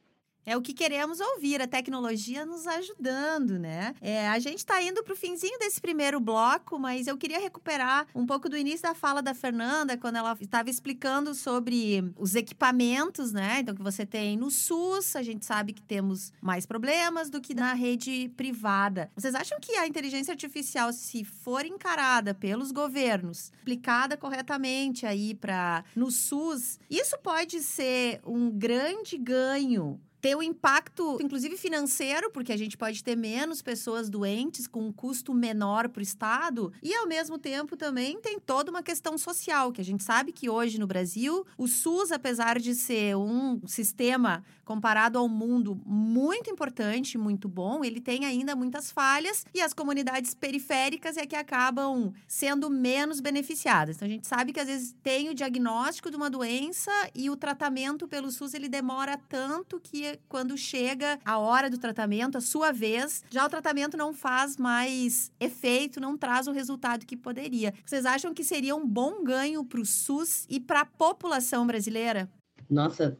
[0.46, 3.96] É o que queremos ouvir, a tecnologia nos ajudando, né?
[4.00, 8.06] É, a gente está indo para o finzinho desse primeiro bloco, mas eu queria recuperar
[8.14, 13.32] um pouco do início da fala da Fernanda, quando ela estava explicando sobre os equipamentos,
[13.32, 13.58] né?
[13.58, 17.52] Então, que você tem no SUS, a gente sabe que temos mais problemas do que
[17.52, 19.10] na rede privada.
[19.16, 25.84] Vocês acham que a inteligência artificial, se for encarada pelos governos, aplicada corretamente aí para
[25.96, 32.52] no SUS, isso pode ser um grande ganho ter o um impacto, inclusive financeiro, porque
[32.52, 36.92] a gente pode ter menos pessoas doentes com um custo menor para o Estado, e
[36.92, 40.80] ao mesmo tempo também tem toda uma questão social, que a gente sabe que hoje
[40.80, 47.48] no Brasil, o SUS, apesar de ser um sistema comparado ao mundo muito importante, muito
[47.48, 53.20] bom, ele tem ainda muitas falhas e as comunidades periféricas é que acabam sendo menos
[53.20, 53.94] beneficiadas.
[53.94, 57.36] Então a gente sabe que às vezes tem o diagnóstico de uma doença e o
[57.36, 62.72] tratamento pelo SUS ele demora tanto que quando chega a hora do tratamento, a sua
[62.72, 67.72] vez, já o tratamento não faz mais efeito, não traz o resultado que poderia.
[67.84, 72.28] Vocês acham que seria um bom ganho para o SUS e para a população brasileira?
[72.68, 73.18] Nossa,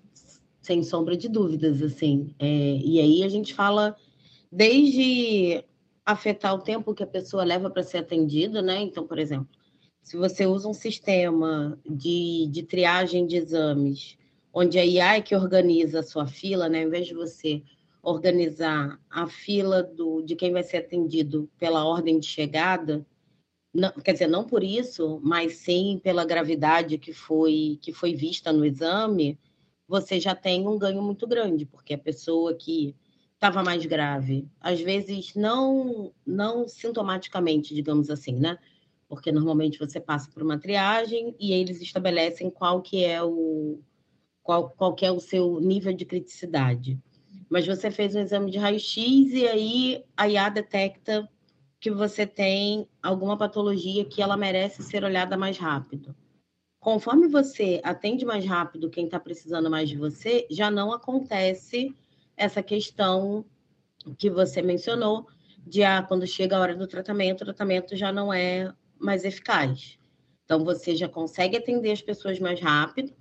[0.61, 2.35] sem sombra de dúvidas, assim.
[2.39, 3.97] É, e aí a gente fala
[4.51, 5.65] desde
[6.05, 8.81] afetar o tempo que a pessoa leva para ser atendida, né?
[8.81, 9.49] Então, por exemplo,
[10.03, 14.17] se você usa um sistema de, de triagem de exames,
[14.59, 16.81] onde a IA é que organiza a sua fila, né?
[16.81, 17.63] Ao invés de você
[18.03, 23.05] organizar a fila do, de quem vai ser atendido pela ordem de chegada,
[23.75, 28.51] não, quer dizer, não por isso, mas sim pela gravidade que foi, que foi vista
[28.51, 29.39] no exame,
[29.87, 32.97] você já tem um ganho muito grande, porque a pessoa que
[33.35, 38.59] estava mais grave, às vezes não não sintomaticamente, digamos assim, né?
[39.07, 43.83] Porque normalmente você passa por uma triagem e eles estabelecem qual que é o
[44.47, 46.99] qual, qual que é o seu nível de criticidade.
[47.51, 48.97] Mas você fez um exame de raio-x
[49.33, 51.29] e aí a IA detecta
[51.79, 56.15] que você tem alguma patologia que ela merece ser olhada mais rápido
[56.87, 61.93] conforme você atende mais rápido quem está precisando mais de você, já não acontece
[62.37, 63.45] essa questão
[64.17, 65.27] que você mencionou
[65.67, 69.99] de ah, quando chega a hora do tratamento, o tratamento já não é mais eficaz.
[70.45, 73.13] Então, você já consegue atender as pessoas mais rápido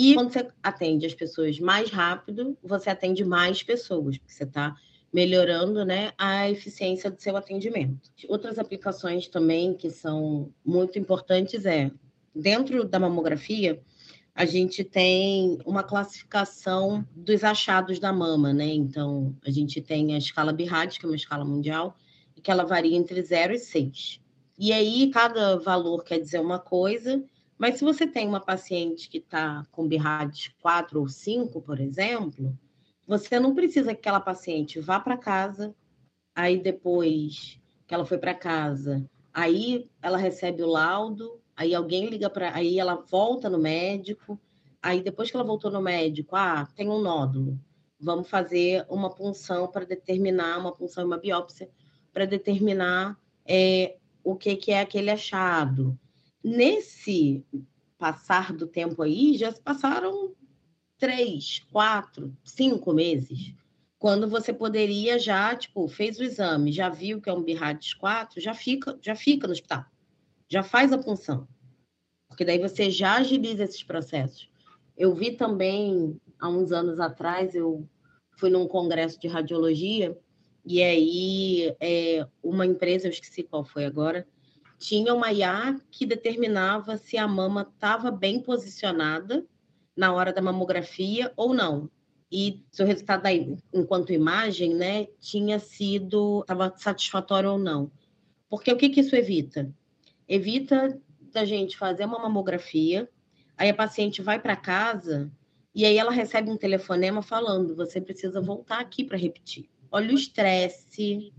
[0.00, 4.76] E quando você atende as pessoas mais rápido, você atende mais pessoas, porque você está
[5.12, 8.08] melhorando né, a eficiência do seu atendimento.
[8.28, 11.90] Outras aplicações também que são muito importantes é,
[12.32, 13.82] dentro da mamografia,
[14.36, 18.66] a gente tem uma classificação dos achados da mama, né?
[18.66, 21.96] Então, a gente tem a escala BIRAD, que é uma escala mundial,
[22.40, 24.20] que ela varia entre 0 e 6.
[24.56, 27.20] E aí, cada valor quer dizer uma coisa,
[27.58, 32.56] mas se você tem uma paciente que está com BIRAD 4 ou 5, por exemplo,
[33.06, 35.74] você não precisa que aquela paciente vá para casa,
[36.34, 42.30] aí depois que ela foi para casa, aí ela recebe o laudo, aí alguém liga
[42.30, 44.38] para, aí ela volta no médico,
[44.80, 47.58] aí depois que ela voltou no médico, ah, tem um nódulo,
[47.98, 51.68] vamos fazer uma punção para determinar, uma punção e uma biópsia
[52.12, 55.98] para determinar é, o que, que é aquele achado.
[56.56, 57.44] Nesse
[57.98, 60.34] passar do tempo aí, já se passaram
[60.96, 63.54] três, quatro, cinco meses,
[63.98, 68.40] quando você poderia já, tipo, fez o exame, já viu que é um BIRADS 4,
[68.40, 69.84] já fica, já fica no hospital
[70.48, 71.46] já faz a punção.
[72.28, 74.50] Porque daí você já agiliza esses processos.
[74.96, 77.86] Eu vi também, há uns anos atrás, eu
[78.36, 80.16] fui num congresso de radiologia,
[80.64, 84.26] e aí é, uma empresa, eu esqueci qual foi agora,
[84.78, 89.44] tinha uma IA que determinava se a mama estava bem posicionada
[89.96, 91.90] na hora da mamografia ou não.
[92.30, 97.90] E se o resultado daí, enquanto imagem, né, tinha sido, estava satisfatório ou não.
[98.48, 99.72] Porque o que, que isso evita?
[100.28, 101.00] evita
[101.32, 103.08] da gente fazer uma mamografia,
[103.56, 105.30] aí a paciente vai para casa
[105.74, 109.68] e aí ela recebe um telefonema falando: você precisa voltar aqui para repetir.
[109.90, 111.32] Olha o estresse,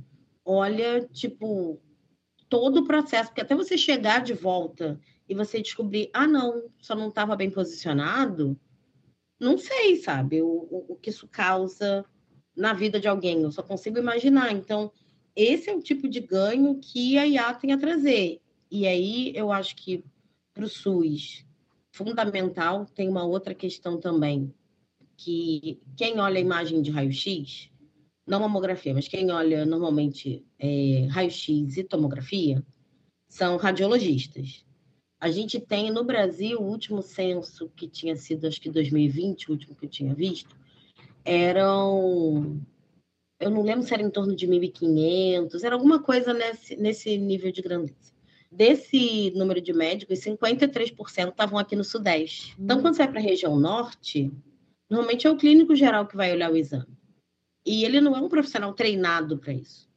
[0.43, 1.79] olha, tipo,
[2.49, 6.95] todo o processo, porque até você chegar de volta e você descobrir, ah, não, só
[6.95, 8.59] não estava bem posicionado,
[9.39, 12.03] não sei, sabe, o, o, o que isso causa
[12.55, 14.51] na vida de alguém, eu só consigo imaginar.
[14.51, 14.91] Então,
[15.35, 18.41] esse é o tipo de ganho que a IA tem a trazer.
[18.69, 20.03] E aí eu acho que
[20.53, 21.45] para o SUS,
[21.91, 24.53] fundamental, tem uma outra questão também,
[25.15, 27.68] que quem olha a imagem de raio-x,
[28.29, 32.63] não mamografia, mas quem olha normalmente é, raio-x e tomografia,
[33.27, 34.63] são radiologistas.
[35.19, 39.53] A gente tem no Brasil, o último censo que tinha sido, acho que 2020, o
[39.53, 40.55] último que eu tinha visto,
[41.25, 42.61] eram.
[43.39, 47.51] Eu não lembro se era em torno de 1.500, era alguma coisa nesse, nesse nível
[47.51, 48.13] de grandeza.
[48.51, 52.55] Desse número de médicos, 53% estavam aqui no Sudeste.
[52.59, 54.31] Então, quando você vai para a região Norte,
[54.89, 56.98] normalmente é o clínico geral que vai olhar o exame.
[57.65, 59.89] E ele não é um profissional treinado para isso.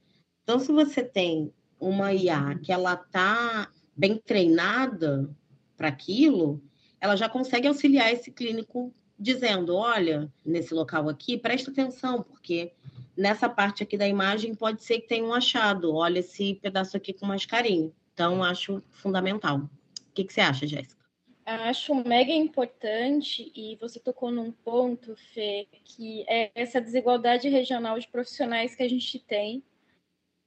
[0.43, 5.31] Então, se você tem uma IA que ela está bem treinada
[5.77, 6.63] para aquilo,
[7.01, 12.73] ela já consegue auxiliar esse clínico dizendo: olha, nesse local aqui, presta atenção, porque
[13.17, 15.95] nessa parte aqui da imagem pode ser que tenha um achado.
[15.95, 17.93] Olha esse pedaço aqui com mais carinho.
[18.13, 19.59] Então, acho fundamental.
[19.59, 19.71] O
[20.15, 21.02] que, que você acha, Jéssica?
[21.45, 28.07] Acho mega importante, e você tocou num ponto, Fê, que é essa desigualdade regional de
[28.07, 29.63] profissionais que a gente tem.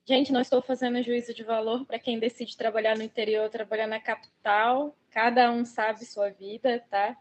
[0.08, 4.00] Gente, não estou fazendo juízo de valor para quem decide trabalhar no interior, trabalhar na
[4.00, 7.18] capital, cada um sabe sua vida, tá?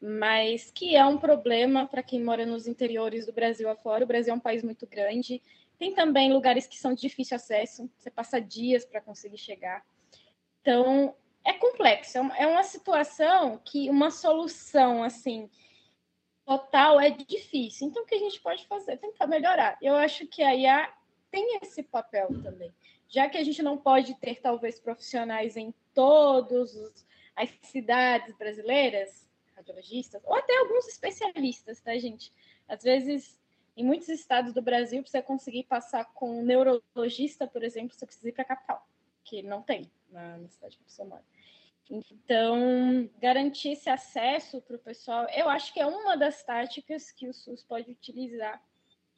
[0.00, 4.04] Mas que é um problema para quem mora nos interiores do Brasil afora.
[4.04, 5.42] O Brasil é um país muito grande
[5.78, 9.84] tem também lugares que são de difícil acesso, você passa dias para conseguir chegar.
[10.60, 11.14] Então,
[11.46, 15.48] é complexo, é, é uma situação que uma solução assim
[16.44, 17.88] total é difícil.
[17.88, 18.96] Então, o que a gente pode fazer?
[18.98, 19.78] Tentar melhorar.
[19.80, 20.92] Eu acho que a IA
[21.30, 22.72] tem esse papel também.
[23.08, 27.04] Já que a gente não pode ter, talvez, profissionais em todas
[27.34, 32.32] as cidades brasileiras, radiologistas, ou até alguns especialistas, tá, gente?
[32.68, 33.38] Às vezes
[33.76, 38.06] em muitos estados do Brasil, para você conseguir passar com um neurologista, por exemplo, você
[38.06, 38.88] precisa ir para a capital,
[39.22, 41.22] que não tem na, cidade que você mora.
[41.88, 47.28] Então, garantir esse acesso para o pessoal, eu acho que é uma das táticas que
[47.28, 48.60] o SUS pode utilizar,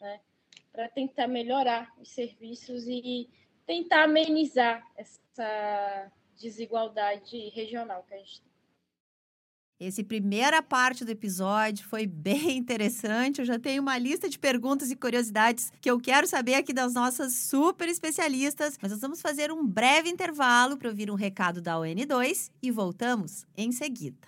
[0.01, 0.21] né,
[0.71, 3.29] para tentar melhorar os serviços e
[3.67, 8.48] tentar amenizar essa desigualdade regional que a gente tem.
[9.81, 13.39] Esse primeira parte do episódio foi bem interessante.
[13.39, 16.95] Eu já tenho uma lista de perguntas e curiosidades que eu quero saber aqui das
[16.95, 21.77] nossas super especialistas, mas nós vamos fazer um breve intervalo para ouvir um recado da
[21.77, 24.27] ON2 e voltamos em seguida.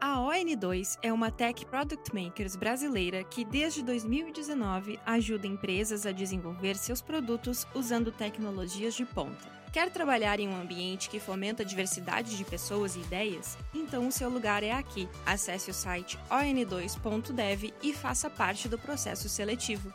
[0.00, 6.76] A ON2 é uma tech product makers brasileira que desde 2019 ajuda empresas a desenvolver
[6.76, 9.57] seus produtos usando tecnologias de ponta.
[9.72, 13.58] Quer trabalhar em um ambiente que fomenta a diversidade de pessoas e ideias?
[13.74, 15.08] Então o seu lugar é aqui.
[15.26, 19.92] Acesse o site on2.dev e faça parte do processo seletivo.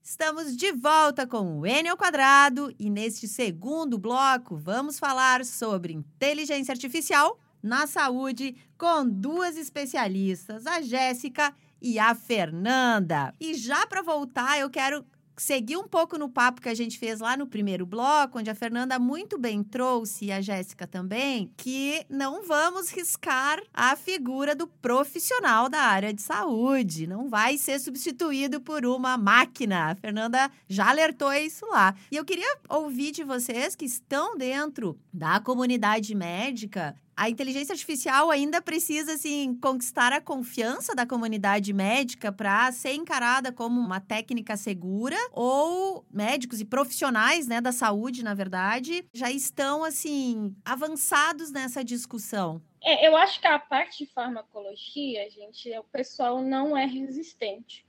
[0.00, 5.92] Estamos de volta com o N ao quadrado e neste segundo bloco vamos falar sobre
[5.92, 13.34] inteligência artificial na saúde com duas especialistas, a Jéssica e a Fernanda.
[13.40, 15.04] E já para voltar, eu quero
[15.36, 18.54] seguir um pouco no papo que a gente fez lá no primeiro bloco, onde a
[18.54, 24.66] Fernanda muito bem trouxe e a Jéssica também, que não vamos riscar a figura do
[24.66, 27.06] profissional da área de saúde.
[27.06, 29.90] Não vai ser substituído por uma máquina.
[29.90, 31.94] A Fernanda já alertou isso lá.
[32.10, 38.30] E eu queria ouvir de vocês que estão dentro da comunidade médica a inteligência artificial
[38.30, 44.56] ainda precisa assim conquistar a confiança da comunidade médica para ser encarada como uma técnica
[44.56, 51.84] segura ou médicos e profissionais, né, da saúde, na verdade, já estão assim avançados nessa
[51.84, 52.60] discussão.
[52.82, 57.86] É, eu acho que a parte de farmacologia, gente, o pessoal não é resistente.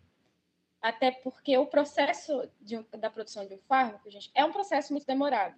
[0.82, 5.06] Até porque o processo de, da produção de um fármaco, gente, é um processo muito
[5.06, 5.56] demorado.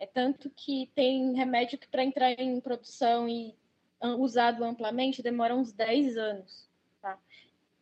[0.00, 3.54] É tanto que tem remédio que para entrar em produção e
[4.18, 6.68] usado amplamente demora uns 10 anos.
[7.02, 7.18] Tá?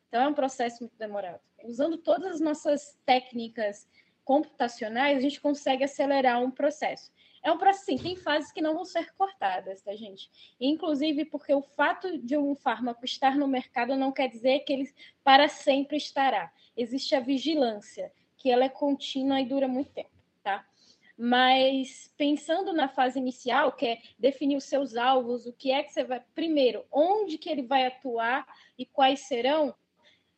[0.09, 1.41] Então é um processo muito demorado.
[1.63, 3.89] Usando todas as nossas técnicas
[4.25, 7.13] computacionais, a gente consegue acelerar um processo.
[7.43, 10.29] É um processo, sim, tem fases que não vão ser cortadas, tá, gente?
[10.61, 14.93] Inclusive porque o fato de um fármaco estar no mercado não quer dizer que ele
[15.23, 16.53] para sempre estará.
[16.77, 20.18] Existe a vigilância, que ela é contínua e dura muito tempo?
[21.21, 25.93] Mas pensando na fase inicial, que é definir os seus alvos, o que é que
[25.93, 26.23] você vai.
[26.33, 28.47] Primeiro, onde que ele vai atuar
[28.79, 29.75] e quais serão,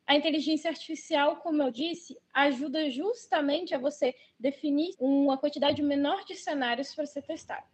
[0.07, 6.35] a inteligência artificial, como eu disse, ajuda justamente a você definir uma quantidade menor de
[6.35, 7.67] cenários para ser testado.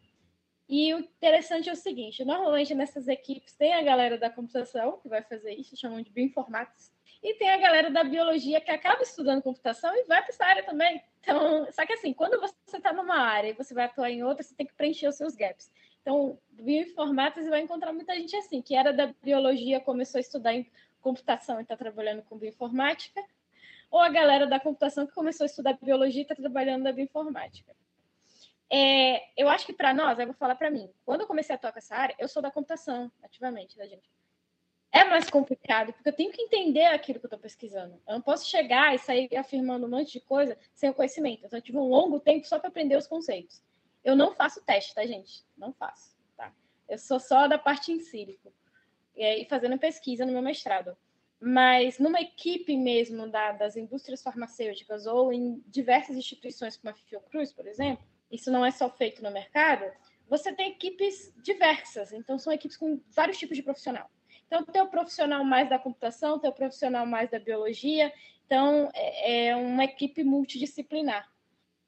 [0.69, 5.09] E o interessante é o seguinte: normalmente nessas equipes tem a galera da computação que
[5.09, 6.91] vai fazer isso, chamam de bioinformáticos,
[7.27, 10.63] e tem a galera da biologia que acaba estudando computação e vai para essa área
[10.63, 11.03] também.
[11.21, 14.45] Então, só que assim, quando você está numa área e você vai atuar em outra,
[14.45, 15.73] você tem que preencher os seus gaps.
[16.01, 20.55] Então, bioinformática, você vai encontrar muita gente assim, que era da biologia, começou a estudar
[20.55, 20.71] em
[21.01, 23.21] computação e está trabalhando com bioinformática,
[23.91, 27.75] ou a galera da computação que começou a estudar biologia e está trabalhando na bioinformática.
[28.71, 31.57] É, eu acho que para nós, eu vou falar para mim, quando eu comecei a
[31.57, 34.09] atuar com essa área, eu sou da computação, ativamente, da né, gente
[34.97, 38.01] é mais complicado, porque eu tenho que entender aquilo que eu estou pesquisando.
[38.09, 41.45] Eu não posso chegar e sair afirmando um monte de coisa sem o conhecimento.
[41.45, 43.63] Então, eu tive um longo tempo só para aprender os conceitos.
[44.03, 45.45] Eu não faço teste, tá, gente?
[45.57, 46.51] Não faço, tá?
[46.89, 48.51] Eu sou só da parte em sílico
[49.15, 50.97] e fazendo pesquisa no meu mestrado.
[51.39, 57.53] Mas numa equipe mesmo da, das indústrias farmacêuticas ou em diversas instituições como a Fiocruz,
[57.53, 59.85] por exemplo, isso não é só feito no mercado,
[60.29, 62.13] você tem equipes diversas.
[62.13, 64.11] Então, são equipes com vários tipos de profissional.
[64.47, 68.13] Então, tem o profissional mais da computação, tem o profissional mais da biologia.
[68.47, 71.29] Então, é, é uma equipe multidisciplinar.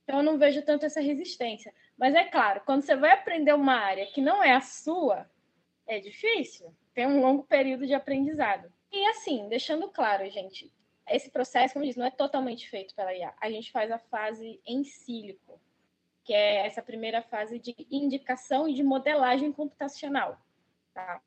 [0.04, 1.72] Então, eu não vejo tanto essa resistência.
[1.96, 5.28] Mas é claro, quando você vai aprender uma área que não é a sua,
[5.86, 6.74] é difícil.
[6.94, 8.72] Tem um longo período de aprendizado.
[8.90, 10.72] E assim, deixando claro, gente,
[11.08, 13.34] esse processo, como eu disse, não é totalmente feito pela IA.
[13.40, 15.60] A gente faz a fase em sílico,
[16.24, 20.40] que é essa primeira fase de indicação e de modelagem computacional.
[20.92, 21.20] Tá?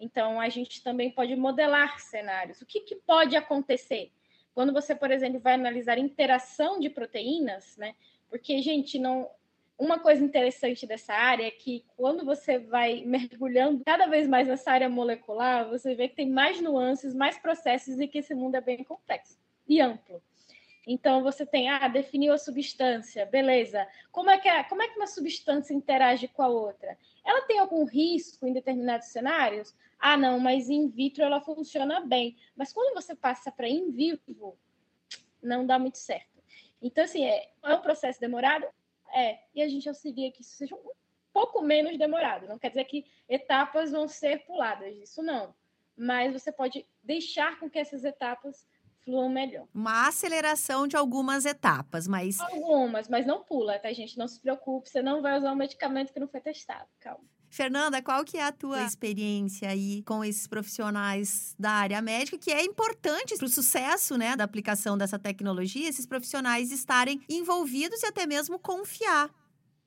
[0.00, 2.60] Então, a gente também pode modelar cenários.
[2.62, 4.10] O que, que pode acontecer?
[4.54, 7.94] Quando você, por exemplo, vai analisar interação de proteínas, né?
[8.28, 9.28] Porque, gente, não.
[9.78, 14.70] Uma coisa interessante dessa área é que quando você vai mergulhando cada vez mais nessa
[14.70, 18.60] área molecular, você vê que tem mais nuances, mais processos e que esse mundo é
[18.60, 20.22] bem complexo e amplo.
[20.86, 23.86] Então você tem, ah, definiu a substância, beleza.
[24.12, 26.98] Como é que é, como é que uma substância interage com a outra?
[27.24, 29.74] Ela tem algum risco em determinados cenários?
[29.98, 32.36] Ah, não, mas in vitro ela funciona bem.
[32.56, 34.58] Mas quando você passa para in vivo,
[35.42, 36.42] não dá muito certo.
[36.80, 38.66] Então, assim, é, é um processo demorado?
[39.12, 39.40] É.
[39.54, 40.92] E a gente auxilia que isso seja um
[41.32, 42.48] pouco menos demorado.
[42.48, 45.54] Não quer dizer que etapas vão ser puladas, isso não.
[45.96, 48.66] Mas você pode deixar com que essas etapas
[49.04, 49.66] fluam melhor.
[49.74, 52.40] Uma aceleração de algumas etapas, mas.
[52.40, 54.16] Algumas, mas não pula, tá, gente?
[54.18, 56.86] Não se preocupe, você não vai usar um medicamento que não foi testado.
[57.00, 57.24] Calma.
[57.50, 62.52] Fernanda, qual que é a tua experiência aí com esses profissionais da área médica, que
[62.52, 68.06] é importante para o sucesso né, da aplicação dessa tecnologia, esses profissionais estarem envolvidos e
[68.06, 69.34] até mesmo confiar?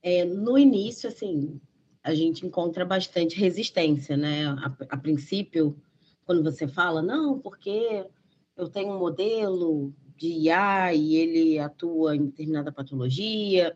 [0.01, 1.61] É, no início, assim,
[2.03, 4.45] a gente encontra bastante resistência, né?
[4.45, 5.81] A, a princípio,
[6.25, 8.05] quando você fala, não, porque
[8.55, 13.75] eu tenho um modelo de IA e ele atua em determinada patologia,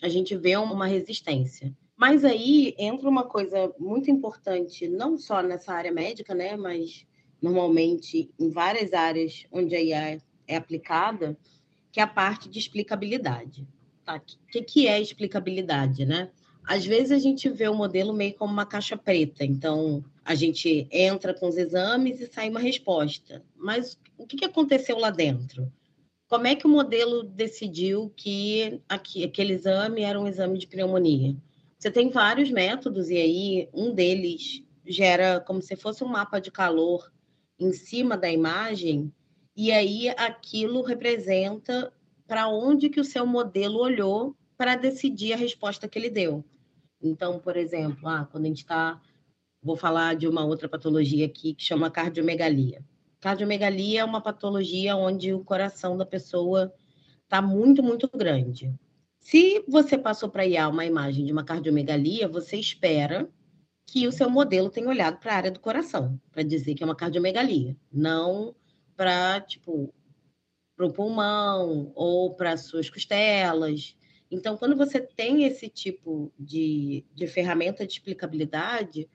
[0.00, 1.74] a gente vê uma resistência.
[1.96, 7.06] Mas aí entra uma coisa muito importante, não só nessa área médica, né, mas
[7.40, 11.36] normalmente em várias áreas onde a IA é aplicada,
[11.90, 13.66] que é a parte de explicabilidade.
[14.04, 14.16] Tá?
[14.16, 16.30] O que, que é explicabilidade, né?
[16.64, 20.86] Às vezes a gente vê o modelo meio como uma caixa preta, então a gente
[20.90, 23.42] entra com os exames e sai uma resposta.
[23.56, 25.70] Mas o que, que aconteceu lá dentro?
[26.28, 31.36] Como é que o modelo decidiu que aquele exame era um exame de pneumonia?
[31.78, 36.50] Você tem vários métodos, e aí um deles gera como se fosse um mapa de
[36.50, 37.12] calor
[37.58, 39.12] em cima da imagem,
[39.56, 41.92] e aí aquilo representa
[42.26, 46.44] para onde que o seu modelo olhou para decidir a resposta que ele deu.
[47.02, 49.00] Então, por exemplo, ah, quando a gente está.
[49.64, 52.84] Vou falar de uma outra patologia aqui que chama cardiomegalia.
[53.22, 56.74] Cardiomegalia é uma patologia onde o coração da pessoa
[57.22, 58.74] está muito, muito grande.
[59.20, 63.30] Se você passou para IA uma imagem de uma cardiomegalia, você espera
[63.86, 66.86] que o seu modelo tenha olhado para a área do coração, para dizer que é
[66.86, 68.56] uma cardiomegalia, não
[68.96, 69.94] para, tipo,
[70.76, 73.96] para o pulmão ou para as suas costelas.
[74.32, 79.08] Então, quando você tem esse tipo de, de ferramenta de explicabilidade,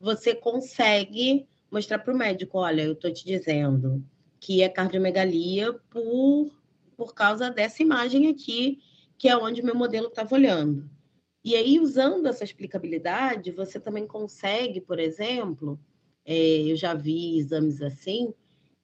[0.00, 4.04] você consegue mostrar para o médico: olha, eu estou te dizendo
[4.38, 6.52] que é cardiomegalia por,
[6.96, 8.80] por causa dessa imagem aqui,
[9.16, 10.88] que é onde meu modelo estava olhando.
[11.44, 15.80] E aí, usando essa explicabilidade, você também consegue, por exemplo,
[16.24, 18.32] é, eu já vi exames assim,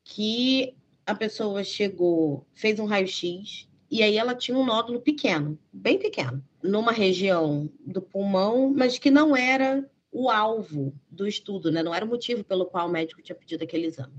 [0.02, 0.74] que
[1.06, 6.44] a pessoa chegou, fez um raio-x, e aí ela tinha um nódulo pequeno, bem pequeno,
[6.62, 11.82] numa região do pulmão, mas que não era o alvo do estudo, né?
[11.82, 14.14] Não era o motivo pelo qual o médico tinha pedido aquele exame.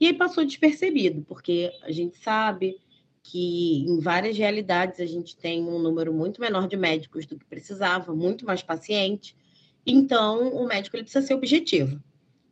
[0.00, 2.76] E aí passou despercebido, porque a gente sabe
[3.22, 7.46] que em várias realidades a gente tem um número muito menor de médicos do que
[7.46, 9.34] precisava, muito mais paciente.
[9.86, 12.02] Então, o médico ele precisa ser objetivo.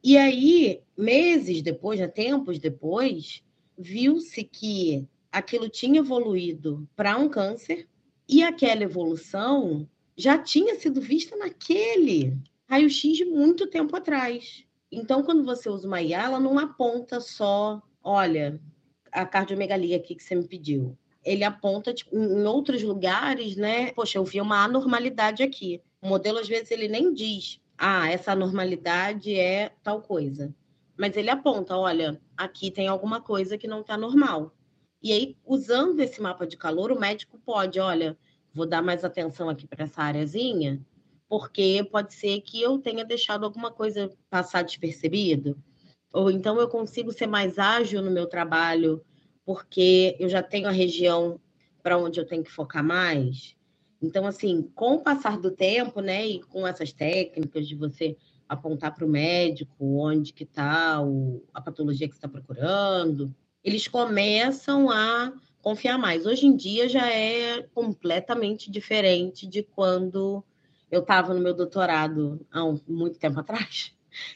[0.02, 3.42] E aí, meses depois, já tempos depois,
[3.76, 7.88] viu-se que aquilo tinha evoluído para um câncer
[8.28, 12.38] e aquela evolução já tinha sido vista naquele
[12.72, 14.64] raio-x de muito tempo atrás.
[14.90, 18.58] Então, quando você usa uma IA, ela não aponta só, olha,
[19.12, 20.96] a cardiomegalia aqui que você me pediu.
[21.22, 23.92] Ele aponta tipo, em outros lugares, né?
[23.92, 25.82] Poxa, eu vi uma anormalidade aqui.
[26.00, 30.54] O modelo, às vezes, ele nem diz, ah, essa anormalidade é tal coisa.
[30.96, 34.50] Mas ele aponta, olha, aqui tem alguma coisa que não está normal.
[35.02, 38.16] E aí, usando esse mapa de calor, o médico pode, olha,
[38.54, 40.80] vou dar mais atenção aqui para essa áreazinha,
[41.32, 45.56] porque pode ser que eu tenha deixado alguma coisa passar despercebido.
[46.12, 49.02] Ou então eu consigo ser mais ágil no meu trabalho,
[49.42, 51.40] porque eu já tenho a região
[51.82, 53.56] para onde eu tenho que focar mais.
[54.02, 58.14] Então, assim, com o passar do tempo, né, e com essas técnicas de você
[58.46, 60.98] apontar para o médico onde que está
[61.54, 66.26] a patologia que está procurando, eles começam a confiar mais.
[66.26, 70.44] Hoje em dia já é completamente diferente de quando
[70.92, 73.92] eu estava no meu doutorado há um, muito tempo atrás.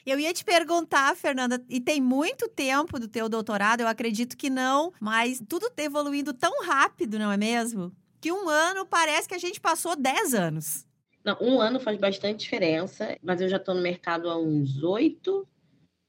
[0.07, 4.49] Eu ia te perguntar, Fernanda, e tem muito tempo do teu doutorado, eu acredito que
[4.49, 7.93] não, mas tudo tá evoluindo tão rápido, não é mesmo?
[8.19, 10.87] Que um ano parece que a gente passou 10 anos.
[11.23, 15.47] Não, um ano faz bastante diferença, mas eu já estou no mercado há uns oito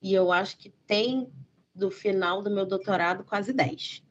[0.01, 1.29] e eu acho que tem
[1.75, 4.01] do final do meu doutorado quase 10.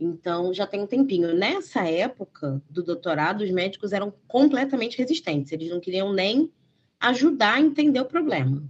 [0.00, 1.34] Então, já tem um tempinho.
[1.34, 5.52] Nessa época do doutorado, os médicos eram completamente resistentes.
[5.52, 6.50] Eles não queriam nem
[6.98, 8.62] ajudar a entender o problema.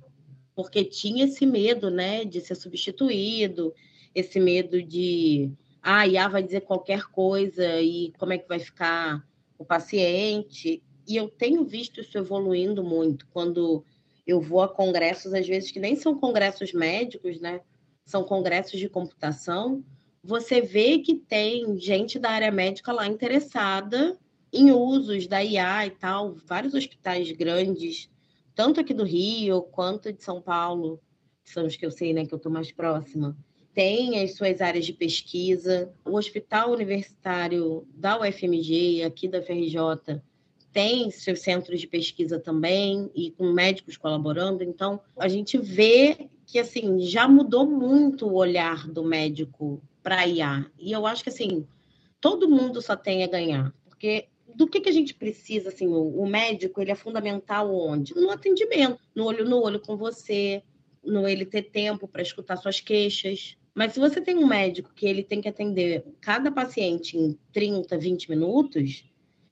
[0.54, 3.74] Porque tinha esse medo, né, de ser substituído,
[4.14, 5.50] esse medo de,
[5.82, 9.26] ah, a IA vai dizer qualquer coisa e como é que vai ficar
[9.58, 10.82] o paciente.
[11.08, 13.26] E eu tenho visto isso evoluindo muito.
[13.32, 13.84] Quando
[14.26, 17.60] eu vou a congressos, às vezes, que nem são congressos médicos, né?
[18.04, 19.82] são congressos de computação,
[20.24, 24.18] você vê que tem gente da área médica lá interessada
[24.50, 28.08] em usos da IA e tal, vários hospitais grandes,
[28.54, 30.98] tanto aqui do Rio quanto de São Paulo,
[31.44, 33.36] que são os que eu sei, né, que eu estou mais próxima,
[33.74, 35.92] tem as suas áreas de pesquisa.
[36.04, 40.22] O Hospital Universitário da UFMG, aqui da FRJ,
[40.72, 44.62] tem seus centros de pesquisa também e com médicos colaborando.
[44.62, 50.70] Então, a gente vê que assim já mudou muito o olhar do médico para IA.
[50.78, 51.66] E eu acho que assim,
[52.20, 56.20] todo mundo só tem a ganhar, porque do que, que a gente precisa assim, o,
[56.20, 58.14] o médico, ele é fundamental onde?
[58.14, 60.62] No atendimento, no olho no olho com você,
[61.02, 65.06] no ele ter tempo para escutar suas queixas, Mas se você tem um médico que
[65.06, 69.04] ele tem que atender cada paciente em 30, 20 minutos,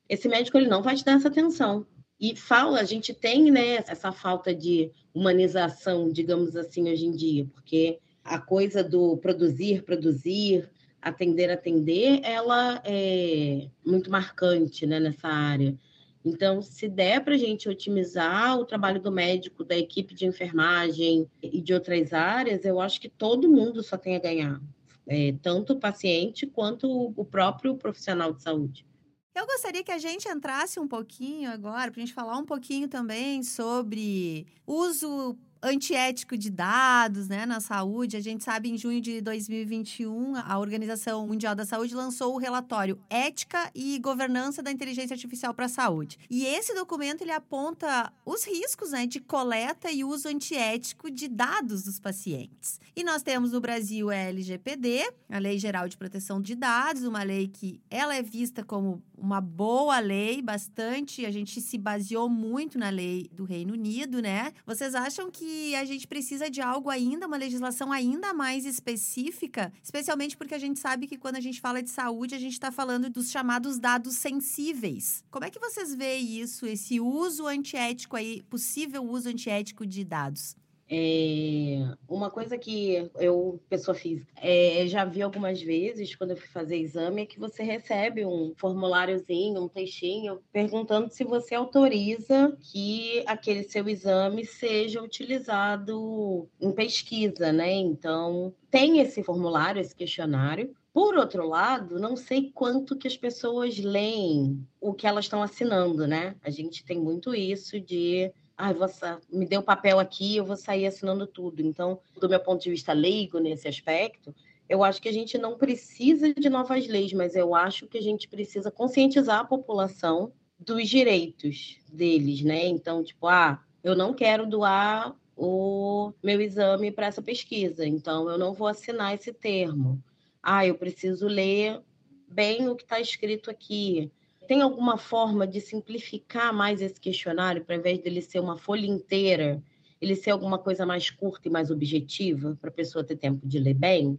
[0.09, 1.87] esse médico ele não vai te dar essa atenção.
[2.21, 7.47] E fala, a gente tem né, essa falta de humanização, digamos assim, hoje em dia,
[7.53, 10.71] porque a coisa do produzir, produzir,
[11.01, 15.77] atender, atender, ela é muito marcante né, nessa área.
[16.25, 21.29] Então, se der para a gente otimizar o trabalho do médico, da equipe de enfermagem
[21.43, 24.61] e de outras áreas, eu acho que todo mundo só tem a ganhar,
[25.07, 28.87] é, tanto o paciente quanto o próprio profissional de saúde.
[29.35, 32.87] Eu gostaria que a gente entrasse um pouquinho agora, para a gente falar um pouquinho
[32.87, 38.17] também sobre uso antiético de dados né, na saúde.
[38.17, 42.99] A gente sabe, em junho de 2021, a Organização Mundial da Saúde lançou o relatório
[43.09, 46.19] Ética e Governança da Inteligência Artificial para a Saúde.
[46.29, 51.85] E esse documento ele aponta os riscos né, de coleta e uso antiético de dados
[51.85, 52.81] dos pacientes.
[52.97, 57.23] E nós temos no Brasil a LGPD, a Lei Geral de Proteção de Dados, uma
[57.23, 61.25] lei que ela é vista como uma boa lei, bastante.
[61.25, 64.53] A gente se baseou muito na lei do Reino Unido, né?
[64.67, 70.37] Vocês acham que a gente precisa de algo ainda, uma legislação ainda mais específica, especialmente
[70.37, 73.09] porque a gente sabe que quando a gente fala de saúde, a gente está falando
[73.09, 75.25] dos chamados dados sensíveis.
[75.31, 80.57] Como é que vocês veem isso, esse uso antiético aí, possível uso antiético de dados?
[80.95, 86.49] É, uma coisa que eu, pessoa física, é, já vi algumas vezes quando eu fui
[86.49, 93.25] fazer exame é que você recebe um formuláriozinho, um textinho, perguntando se você autoriza que
[93.27, 97.73] aquele seu exame seja utilizado em pesquisa, né?
[97.73, 100.75] Então, tem esse formulário, esse questionário.
[100.93, 106.07] Por outro lado, não sei quanto que as pessoas leem o que elas estão assinando,
[106.07, 106.37] né?
[106.45, 108.31] A gente tem muito isso de
[108.63, 111.61] ai, você me deu papel aqui, eu vou sair assinando tudo.
[111.61, 114.33] Então, do meu ponto de vista leigo nesse aspecto,
[114.69, 118.01] eu acho que a gente não precisa de novas leis, mas eu acho que a
[118.01, 122.65] gente precisa conscientizar a população dos direitos deles, né?
[122.67, 128.39] Então, tipo, ah, eu não quero doar o meu exame para essa pesquisa, então eu
[128.39, 130.01] não vou assinar esse termo.
[130.41, 131.81] Ah, eu preciso ler
[132.29, 134.09] bem o que está escrito aqui.
[134.47, 139.63] Tem alguma forma de simplificar mais esse questionário, para invés dele ser uma folha inteira,
[140.01, 143.59] ele ser alguma coisa mais curta e mais objetiva, para a pessoa ter tempo de
[143.59, 144.19] ler bem?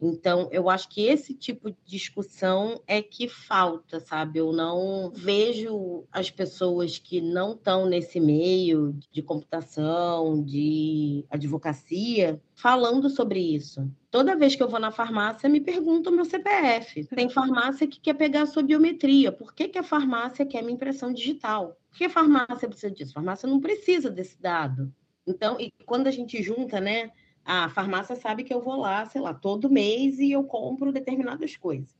[0.00, 4.38] Então, eu acho que esse tipo de discussão é que falta, sabe?
[4.38, 13.08] Eu não vejo as pessoas que não estão nesse meio de computação, de advocacia, falando
[13.08, 13.90] sobre isso.
[14.10, 17.04] Toda vez que eu vou na farmácia, me perguntam meu CPF.
[17.06, 19.32] Tem farmácia que quer pegar a sua biometria.
[19.32, 21.76] Por que, que a farmácia quer minha impressão digital?
[21.88, 23.12] Por que a farmácia precisa disso?
[23.12, 24.92] A farmácia não precisa desse dado.
[25.26, 27.10] Então, e quando a gente junta, né?
[27.46, 31.56] A farmácia sabe que eu vou lá, sei lá, todo mês e eu compro determinadas
[31.56, 31.94] coisas.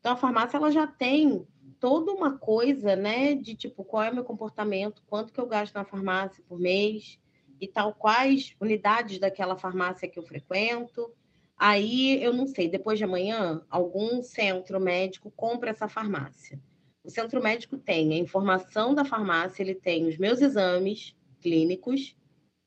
[0.00, 1.46] Então a farmácia ela já tem
[1.78, 5.74] toda uma coisa, né, de tipo qual é o meu comportamento, quanto que eu gasto
[5.74, 7.20] na farmácia por mês
[7.60, 11.12] e tal quais unidades daquela farmácia que eu frequento.
[11.54, 16.58] Aí eu não sei, depois de amanhã algum centro médico compra essa farmácia.
[17.04, 22.16] O centro médico tem a informação da farmácia, ele tem os meus exames clínicos,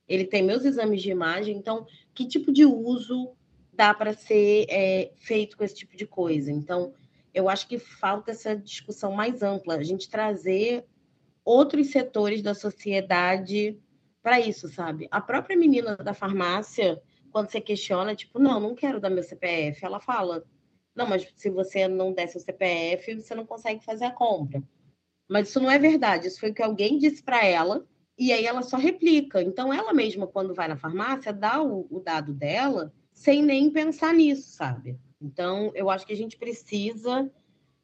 [0.08, 3.32] ele tem meus exames de imagem, então, que tipo de uso
[3.74, 6.51] dá para ser é, feito com esse tipo de coisa?
[6.51, 6.93] Então,
[7.34, 10.86] eu acho que falta essa discussão mais ampla, a gente trazer
[11.43, 13.78] outros setores da sociedade
[14.24, 15.08] para isso, sabe?
[15.12, 17.01] A própria menina da farmácia,
[17.32, 20.43] quando você questiona, tipo, não, não quero dar meu CPF, ela fala,
[20.95, 24.64] não, mas se você não der seu CPF, você não consegue fazer a compra.
[25.28, 27.86] Mas isso não é verdade, isso foi o que alguém disse para ela,
[28.18, 29.41] e aí ela só replica.
[29.41, 34.13] Então, ela mesma, quando vai na farmácia, dá o, o dado dela sem nem pensar
[34.13, 34.97] nisso, sabe?
[35.22, 37.32] Então, eu acho que a gente precisa,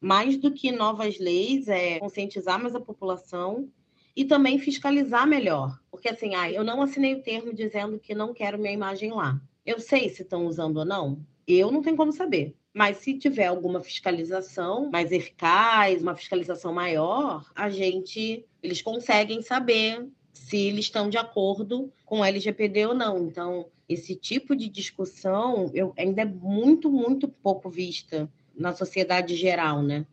[0.00, 3.68] mais do que novas leis, é conscientizar mais a população
[4.14, 5.78] e também fiscalizar melhor.
[5.90, 9.40] Porque, assim, ah, eu não assinei o termo dizendo que não quero minha imagem lá.
[9.64, 11.24] Eu sei se estão usando ou não.
[11.46, 12.54] Eu não tenho como saber.
[12.74, 20.08] Mas se tiver alguma fiscalização mais eficaz, uma fiscalização maior, a gente, eles conseguem saber
[20.32, 23.18] se eles estão de acordo com o LGPD ou não.
[23.26, 29.82] Então, esse tipo de discussão eu, ainda é muito, muito pouco vista na sociedade geral,
[29.82, 30.06] né?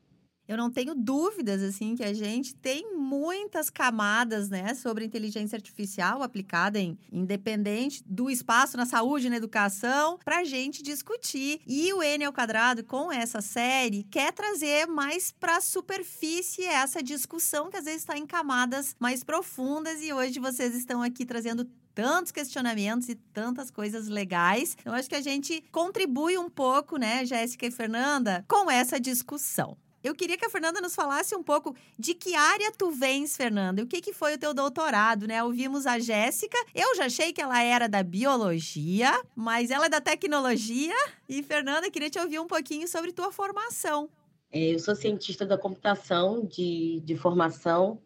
[0.49, 6.23] Eu não tenho dúvidas, assim, que a gente tem muitas camadas, né, sobre inteligência artificial
[6.23, 11.61] aplicada em independente do espaço na saúde, na educação, para a gente discutir.
[11.67, 17.03] E o N ao quadrado, com essa série, quer trazer mais para a superfície essa
[17.03, 20.01] discussão que às vezes está em camadas mais profundas.
[20.01, 24.75] E hoje vocês estão aqui trazendo tantos questionamentos e tantas coisas legais.
[24.83, 29.77] Eu acho que a gente contribui um pouco, né, Jéssica e Fernanda, com essa discussão.
[30.01, 33.83] Eu queria que a Fernanda nos falasse um pouco de que área tu vens, Fernanda,
[33.83, 35.43] o que, que foi o teu doutorado, né?
[35.43, 39.99] Ouvimos a Jéssica, eu já achei que ela era da biologia, mas ela é da
[39.99, 40.95] tecnologia.
[41.27, 44.09] E, Fernanda, queria te ouvir um pouquinho sobre tua formação.
[44.51, 47.99] É, eu sou cientista da computação de, de formação,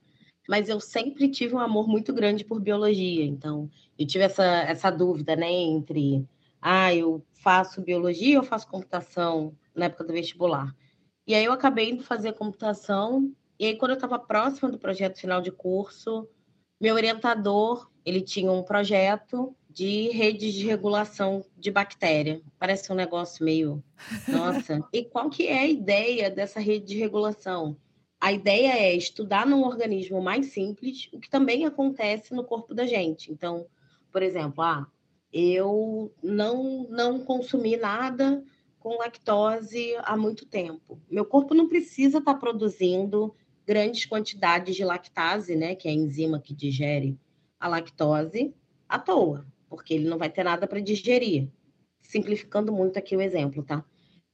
[0.49, 3.23] mas eu sempre tive um amor muito grande por biologia.
[3.23, 3.69] Então,
[3.99, 6.27] eu tive essa, essa dúvida, né, entre,
[6.59, 10.75] ah, eu faço biologia ou faço computação na época do vestibular.
[11.25, 13.31] E aí eu acabei indo fazer computação.
[13.57, 16.27] E aí, quando eu estava próxima do projeto final de curso,
[16.79, 22.41] meu orientador, ele tinha um projeto de redes de regulação de bactéria.
[22.59, 23.83] Parece um negócio meio...
[24.27, 24.83] Nossa!
[24.91, 27.77] e qual que é a ideia dessa rede de regulação?
[28.19, 32.85] A ideia é estudar num organismo mais simples, o que também acontece no corpo da
[32.85, 33.31] gente.
[33.31, 33.65] Então,
[34.11, 34.87] por exemplo, ah,
[35.31, 38.43] eu não, não consumi nada
[38.83, 41.01] com lactose há muito tempo.
[41.09, 43.33] Meu corpo não precisa estar tá produzindo
[43.65, 47.17] grandes quantidades de lactase, né, que é a enzima que digere
[47.57, 48.53] a lactose,
[48.89, 51.49] à toa, porque ele não vai ter nada para digerir.
[52.01, 53.85] Simplificando muito aqui o exemplo, tá?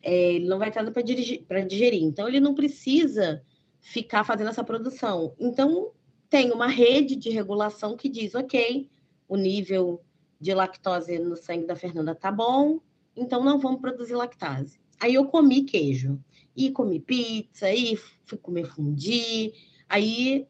[0.02, 2.04] É, ele não vai ter nada para digerir.
[2.04, 3.44] Então, ele não precisa
[3.80, 5.36] ficar fazendo essa produção.
[5.40, 5.92] Então,
[6.28, 8.90] tem uma rede de regulação que diz, ok,
[9.28, 10.04] o nível
[10.42, 12.80] de lactose no sangue da Fernanda tá bom,
[13.16, 14.80] então não vamos produzir lactase.
[15.00, 16.20] Aí eu comi queijo,
[16.56, 17.96] e comi pizza, e
[18.26, 19.54] fui comer fundi.
[19.88, 20.46] Aí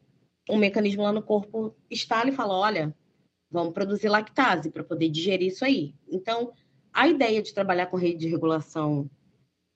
[0.48, 2.94] um mecanismo lá no corpo estala e fala: olha,
[3.50, 5.94] vamos produzir lactase para poder digerir isso aí.
[6.08, 6.52] Então,
[6.92, 9.08] a ideia de trabalhar com rede de regulação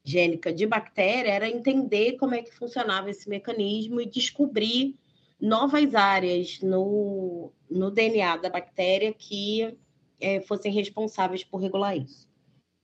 [0.04, 4.96] gênica de bactéria era entender como é que funcionava esse mecanismo e descobrir
[5.40, 9.76] novas áreas no, no DNA da bactéria que
[10.20, 12.28] é, fossem responsáveis por regular isso.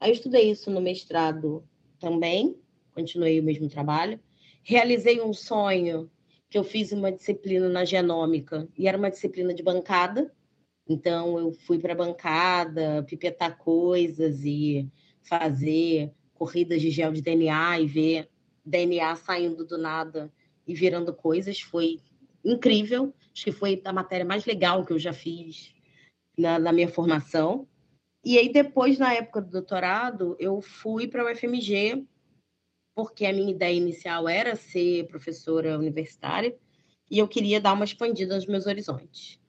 [0.01, 1.63] Aí eu estudei isso no mestrado
[2.01, 2.57] também,
[2.95, 4.19] continuei o mesmo trabalho.
[4.63, 6.11] Realizei um sonho
[6.49, 10.33] que eu fiz uma disciplina na genômica e era uma disciplina de bancada.
[10.89, 14.89] Então eu fui para bancada, pipetar coisas e
[15.23, 18.29] fazer corridas de gel de DNA e ver
[18.65, 20.33] DNA saindo do nada
[20.67, 21.61] e virando coisas.
[21.61, 22.01] Foi
[22.43, 23.15] incrível.
[23.35, 25.75] Acho que foi a matéria mais legal que eu já fiz
[26.37, 27.69] na, na minha formação.
[28.25, 32.07] E aí, depois, na época do doutorado, eu fui para o UFMG,
[32.95, 36.55] porque a minha ideia inicial era ser professora universitária
[37.11, 39.41] e eu queria dar uma expandida nos meus horizontes.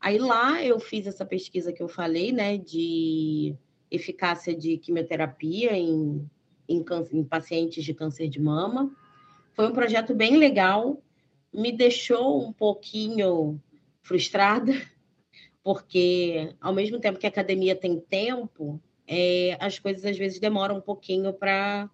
[0.00, 3.56] Aí lá eu fiz essa pesquisa que eu falei, né, de
[3.90, 6.28] eficácia de quimioterapia em,
[6.68, 8.94] em, em pacientes de câncer de mama.
[9.54, 11.02] Foi um projeto bem legal,
[11.52, 13.60] me deixou um pouquinho
[14.02, 14.72] frustrada,
[15.68, 20.78] porque ao mesmo tempo que a academia tem tempo, é, as coisas às vezes demoram
[20.78, 21.90] um pouquinho para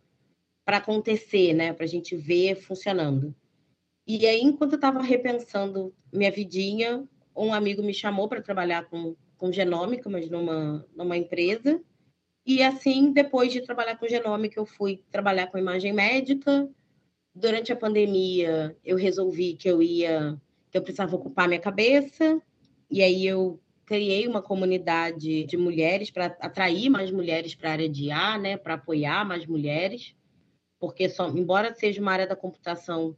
[0.64, 1.72] acontecer, né?
[1.72, 3.35] Para a gente ver funcionando.
[4.07, 7.05] E aí, enquanto eu estava repensando minha vidinha,
[7.37, 11.83] um amigo me chamou para trabalhar com, com genômica, mas numa, numa empresa.
[12.47, 16.70] E assim, depois de trabalhar com genômica, eu fui trabalhar com imagem médica.
[17.35, 22.41] Durante a pandemia, eu resolvi que eu ia, que eu precisava ocupar minha cabeça.
[22.89, 27.89] E aí eu criei uma comunidade de mulheres para atrair mais mulheres para a área
[27.89, 30.14] de IA, né, para apoiar mais mulheres,
[30.78, 33.16] porque só, embora seja uma área da computação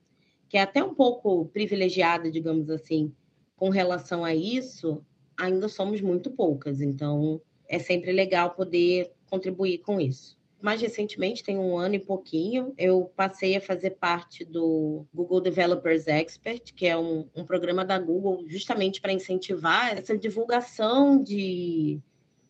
[0.48, 3.12] que é até um pouco privilegiada, digamos assim,
[3.56, 5.04] com relação a isso,
[5.36, 6.80] ainda somos muito poucas.
[6.80, 12.72] Então, é sempre legal poder contribuir com isso mais recentemente, tem um ano e pouquinho,
[12.78, 17.98] eu passei a fazer parte do Google Developers Expert, que é um, um programa da
[17.98, 22.00] Google justamente para incentivar essa divulgação de,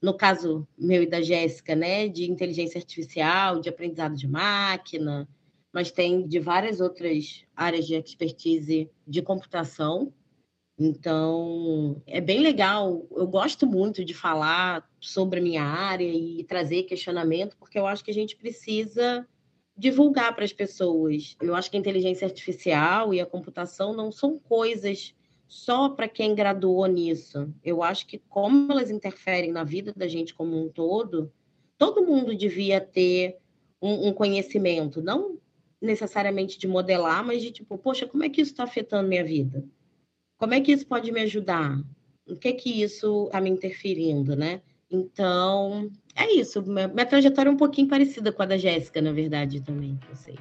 [0.01, 5.29] no caso meu e da Jéssica, né, de inteligência artificial, de aprendizado de máquina,
[5.73, 10.13] mas tem de várias outras áreas de expertise de computação.
[10.79, 13.07] Então, é bem legal.
[13.11, 18.05] Eu gosto muito de falar sobre a minha área e trazer questionamento, porque eu acho
[18.05, 19.27] que a gente precisa
[19.77, 21.37] divulgar para as pessoas.
[21.41, 25.15] Eu acho que a inteligência artificial e a computação não são coisas
[25.49, 27.53] só para quem graduou nisso.
[27.63, 31.33] Eu acho que, como elas interferem na vida da gente como um todo,
[31.79, 33.39] todo mundo devia ter
[33.81, 35.39] um, um conhecimento, não
[35.81, 39.63] necessariamente de modelar, mas de tipo, poxa, como é que isso está afetando minha vida?
[40.39, 41.81] Como é que isso pode me ajudar?
[42.29, 44.61] O que é que isso está me interferindo, né?
[44.91, 46.63] Então, é isso.
[46.63, 50.37] Minha, trajetória é um pouquinho parecida com a da Jéssica, na verdade, também, eu sei.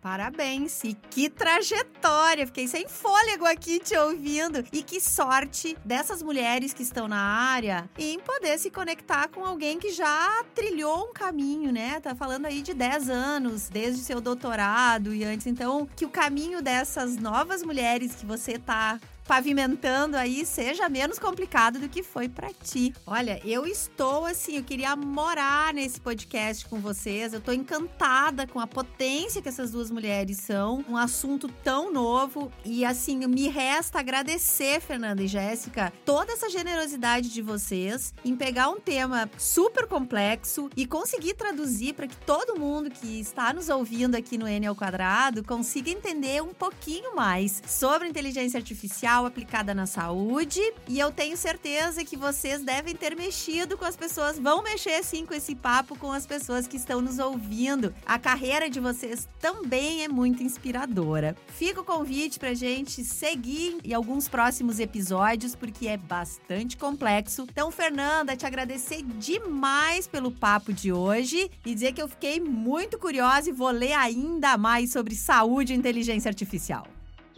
[0.00, 0.82] Parabéns!
[0.82, 2.46] E que trajetória!
[2.46, 4.64] Fiquei sem fôlego aqui te ouvindo.
[4.72, 9.78] E que sorte dessas mulheres que estão na área em poder se conectar com alguém
[9.78, 12.00] que já trilhou um caminho, né?
[12.00, 15.46] Tá falando aí de 10 anos, desde seu doutorado e antes.
[15.46, 18.98] Então, que o caminho dessas novas mulheres que você tá
[19.30, 22.92] pavimentando aí seja menos complicado do que foi para ti.
[23.06, 27.32] Olha, eu estou assim, eu queria morar nesse podcast com vocês.
[27.32, 32.50] Eu tô encantada com a potência que essas duas mulheres são, um assunto tão novo
[32.64, 38.68] e assim, me resta agradecer, Fernanda e Jéssica, toda essa generosidade de vocês em pegar
[38.68, 44.16] um tema super complexo e conseguir traduzir para que todo mundo que está nos ouvindo
[44.16, 49.86] aqui no N ao quadrado consiga entender um pouquinho mais sobre inteligência artificial aplicada na
[49.86, 50.60] saúde.
[50.88, 55.24] E eu tenho certeza que vocês devem ter mexido com as pessoas, vão mexer sim
[55.26, 57.94] com esse papo com as pessoas que estão nos ouvindo.
[58.06, 61.36] A carreira de vocês também é muito inspiradora.
[61.48, 67.46] Fica o convite pra gente seguir em alguns próximos episódios, porque é bastante complexo.
[67.50, 72.98] Então, Fernanda, te agradecer demais pelo papo de hoje e dizer que eu fiquei muito
[72.98, 76.86] curiosa e vou ler ainda mais sobre saúde e inteligência artificial.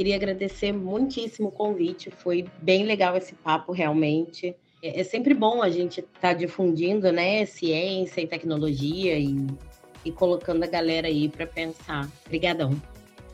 [0.03, 4.53] Queria agradecer muitíssimo o convite, foi bem legal esse papo, realmente.
[4.83, 9.47] É, é sempre bom a gente estar tá difundindo né, ciência e tecnologia e,
[10.05, 12.11] e colocando a galera aí para pensar.
[12.27, 12.83] Obrigadão.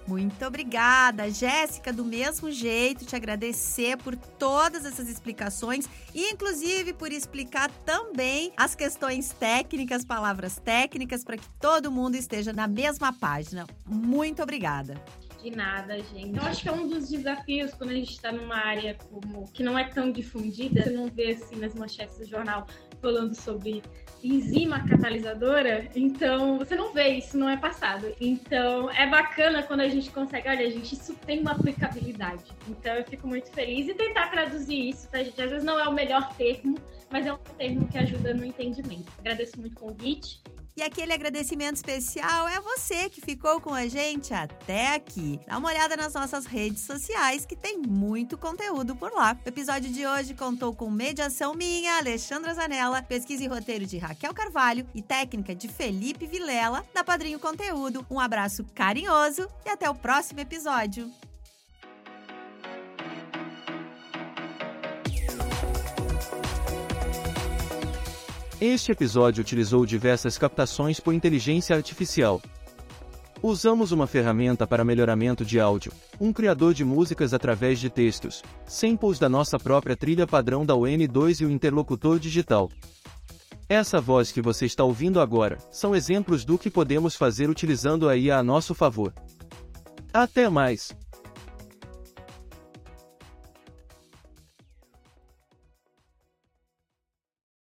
[0.06, 1.90] Muito obrigada, Jéssica.
[1.90, 8.74] Do mesmo jeito, te agradecer por todas essas explicações e, inclusive, por explicar também as
[8.74, 13.66] questões técnicas, palavras técnicas, para que todo mundo esteja na mesma página.
[13.86, 15.02] Muito obrigada.
[15.42, 16.36] De nada, gente.
[16.36, 19.62] Eu acho que é um dos desafios quando a gente está numa área como que
[19.62, 22.66] não é tão difundida, você não vê assim nas manchetes do jornal
[23.00, 23.82] falando sobre
[24.22, 28.12] enzima catalisadora, então você não vê isso, não é passado.
[28.20, 32.44] Então é bacana quando a gente consegue, olha, gente, isso tem uma aplicabilidade.
[32.68, 35.40] Então eu fico muito feliz e tentar traduzir isso, tá, gente?
[35.40, 36.76] Às vezes não é o melhor termo,
[37.10, 39.06] mas é um termo que ajuda no entendimento.
[39.20, 40.42] Agradeço muito o convite
[40.78, 45.40] e aquele agradecimento especial é você que ficou com a gente até aqui.
[45.44, 49.36] Dá uma olhada nas nossas redes sociais que tem muito conteúdo por lá.
[49.44, 54.32] O episódio de hoje contou com mediação minha, Alexandra Zanella, pesquisa e roteiro de Raquel
[54.32, 58.06] Carvalho e técnica de Felipe Vilela, da Padrinho Conteúdo.
[58.08, 61.12] Um abraço carinhoso e até o próximo episódio.
[68.60, 72.42] Este episódio utilizou diversas captações por inteligência artificial.
[73.40, 79.16] Usamos uma ferramenta para melhoramento de áudio, um criador de músicas através de textos, samples
[79.20, 82.68] da nossa própria trilha padrão da UN2 e o interlocutor digital.
[83.68, 88.16] Essa voz que você está ouvindo agora são exemplos do que podemos fazer utilizando a
[88.16, 89.14] IA a nosso favor.
[90.12, 90.92] Até mais!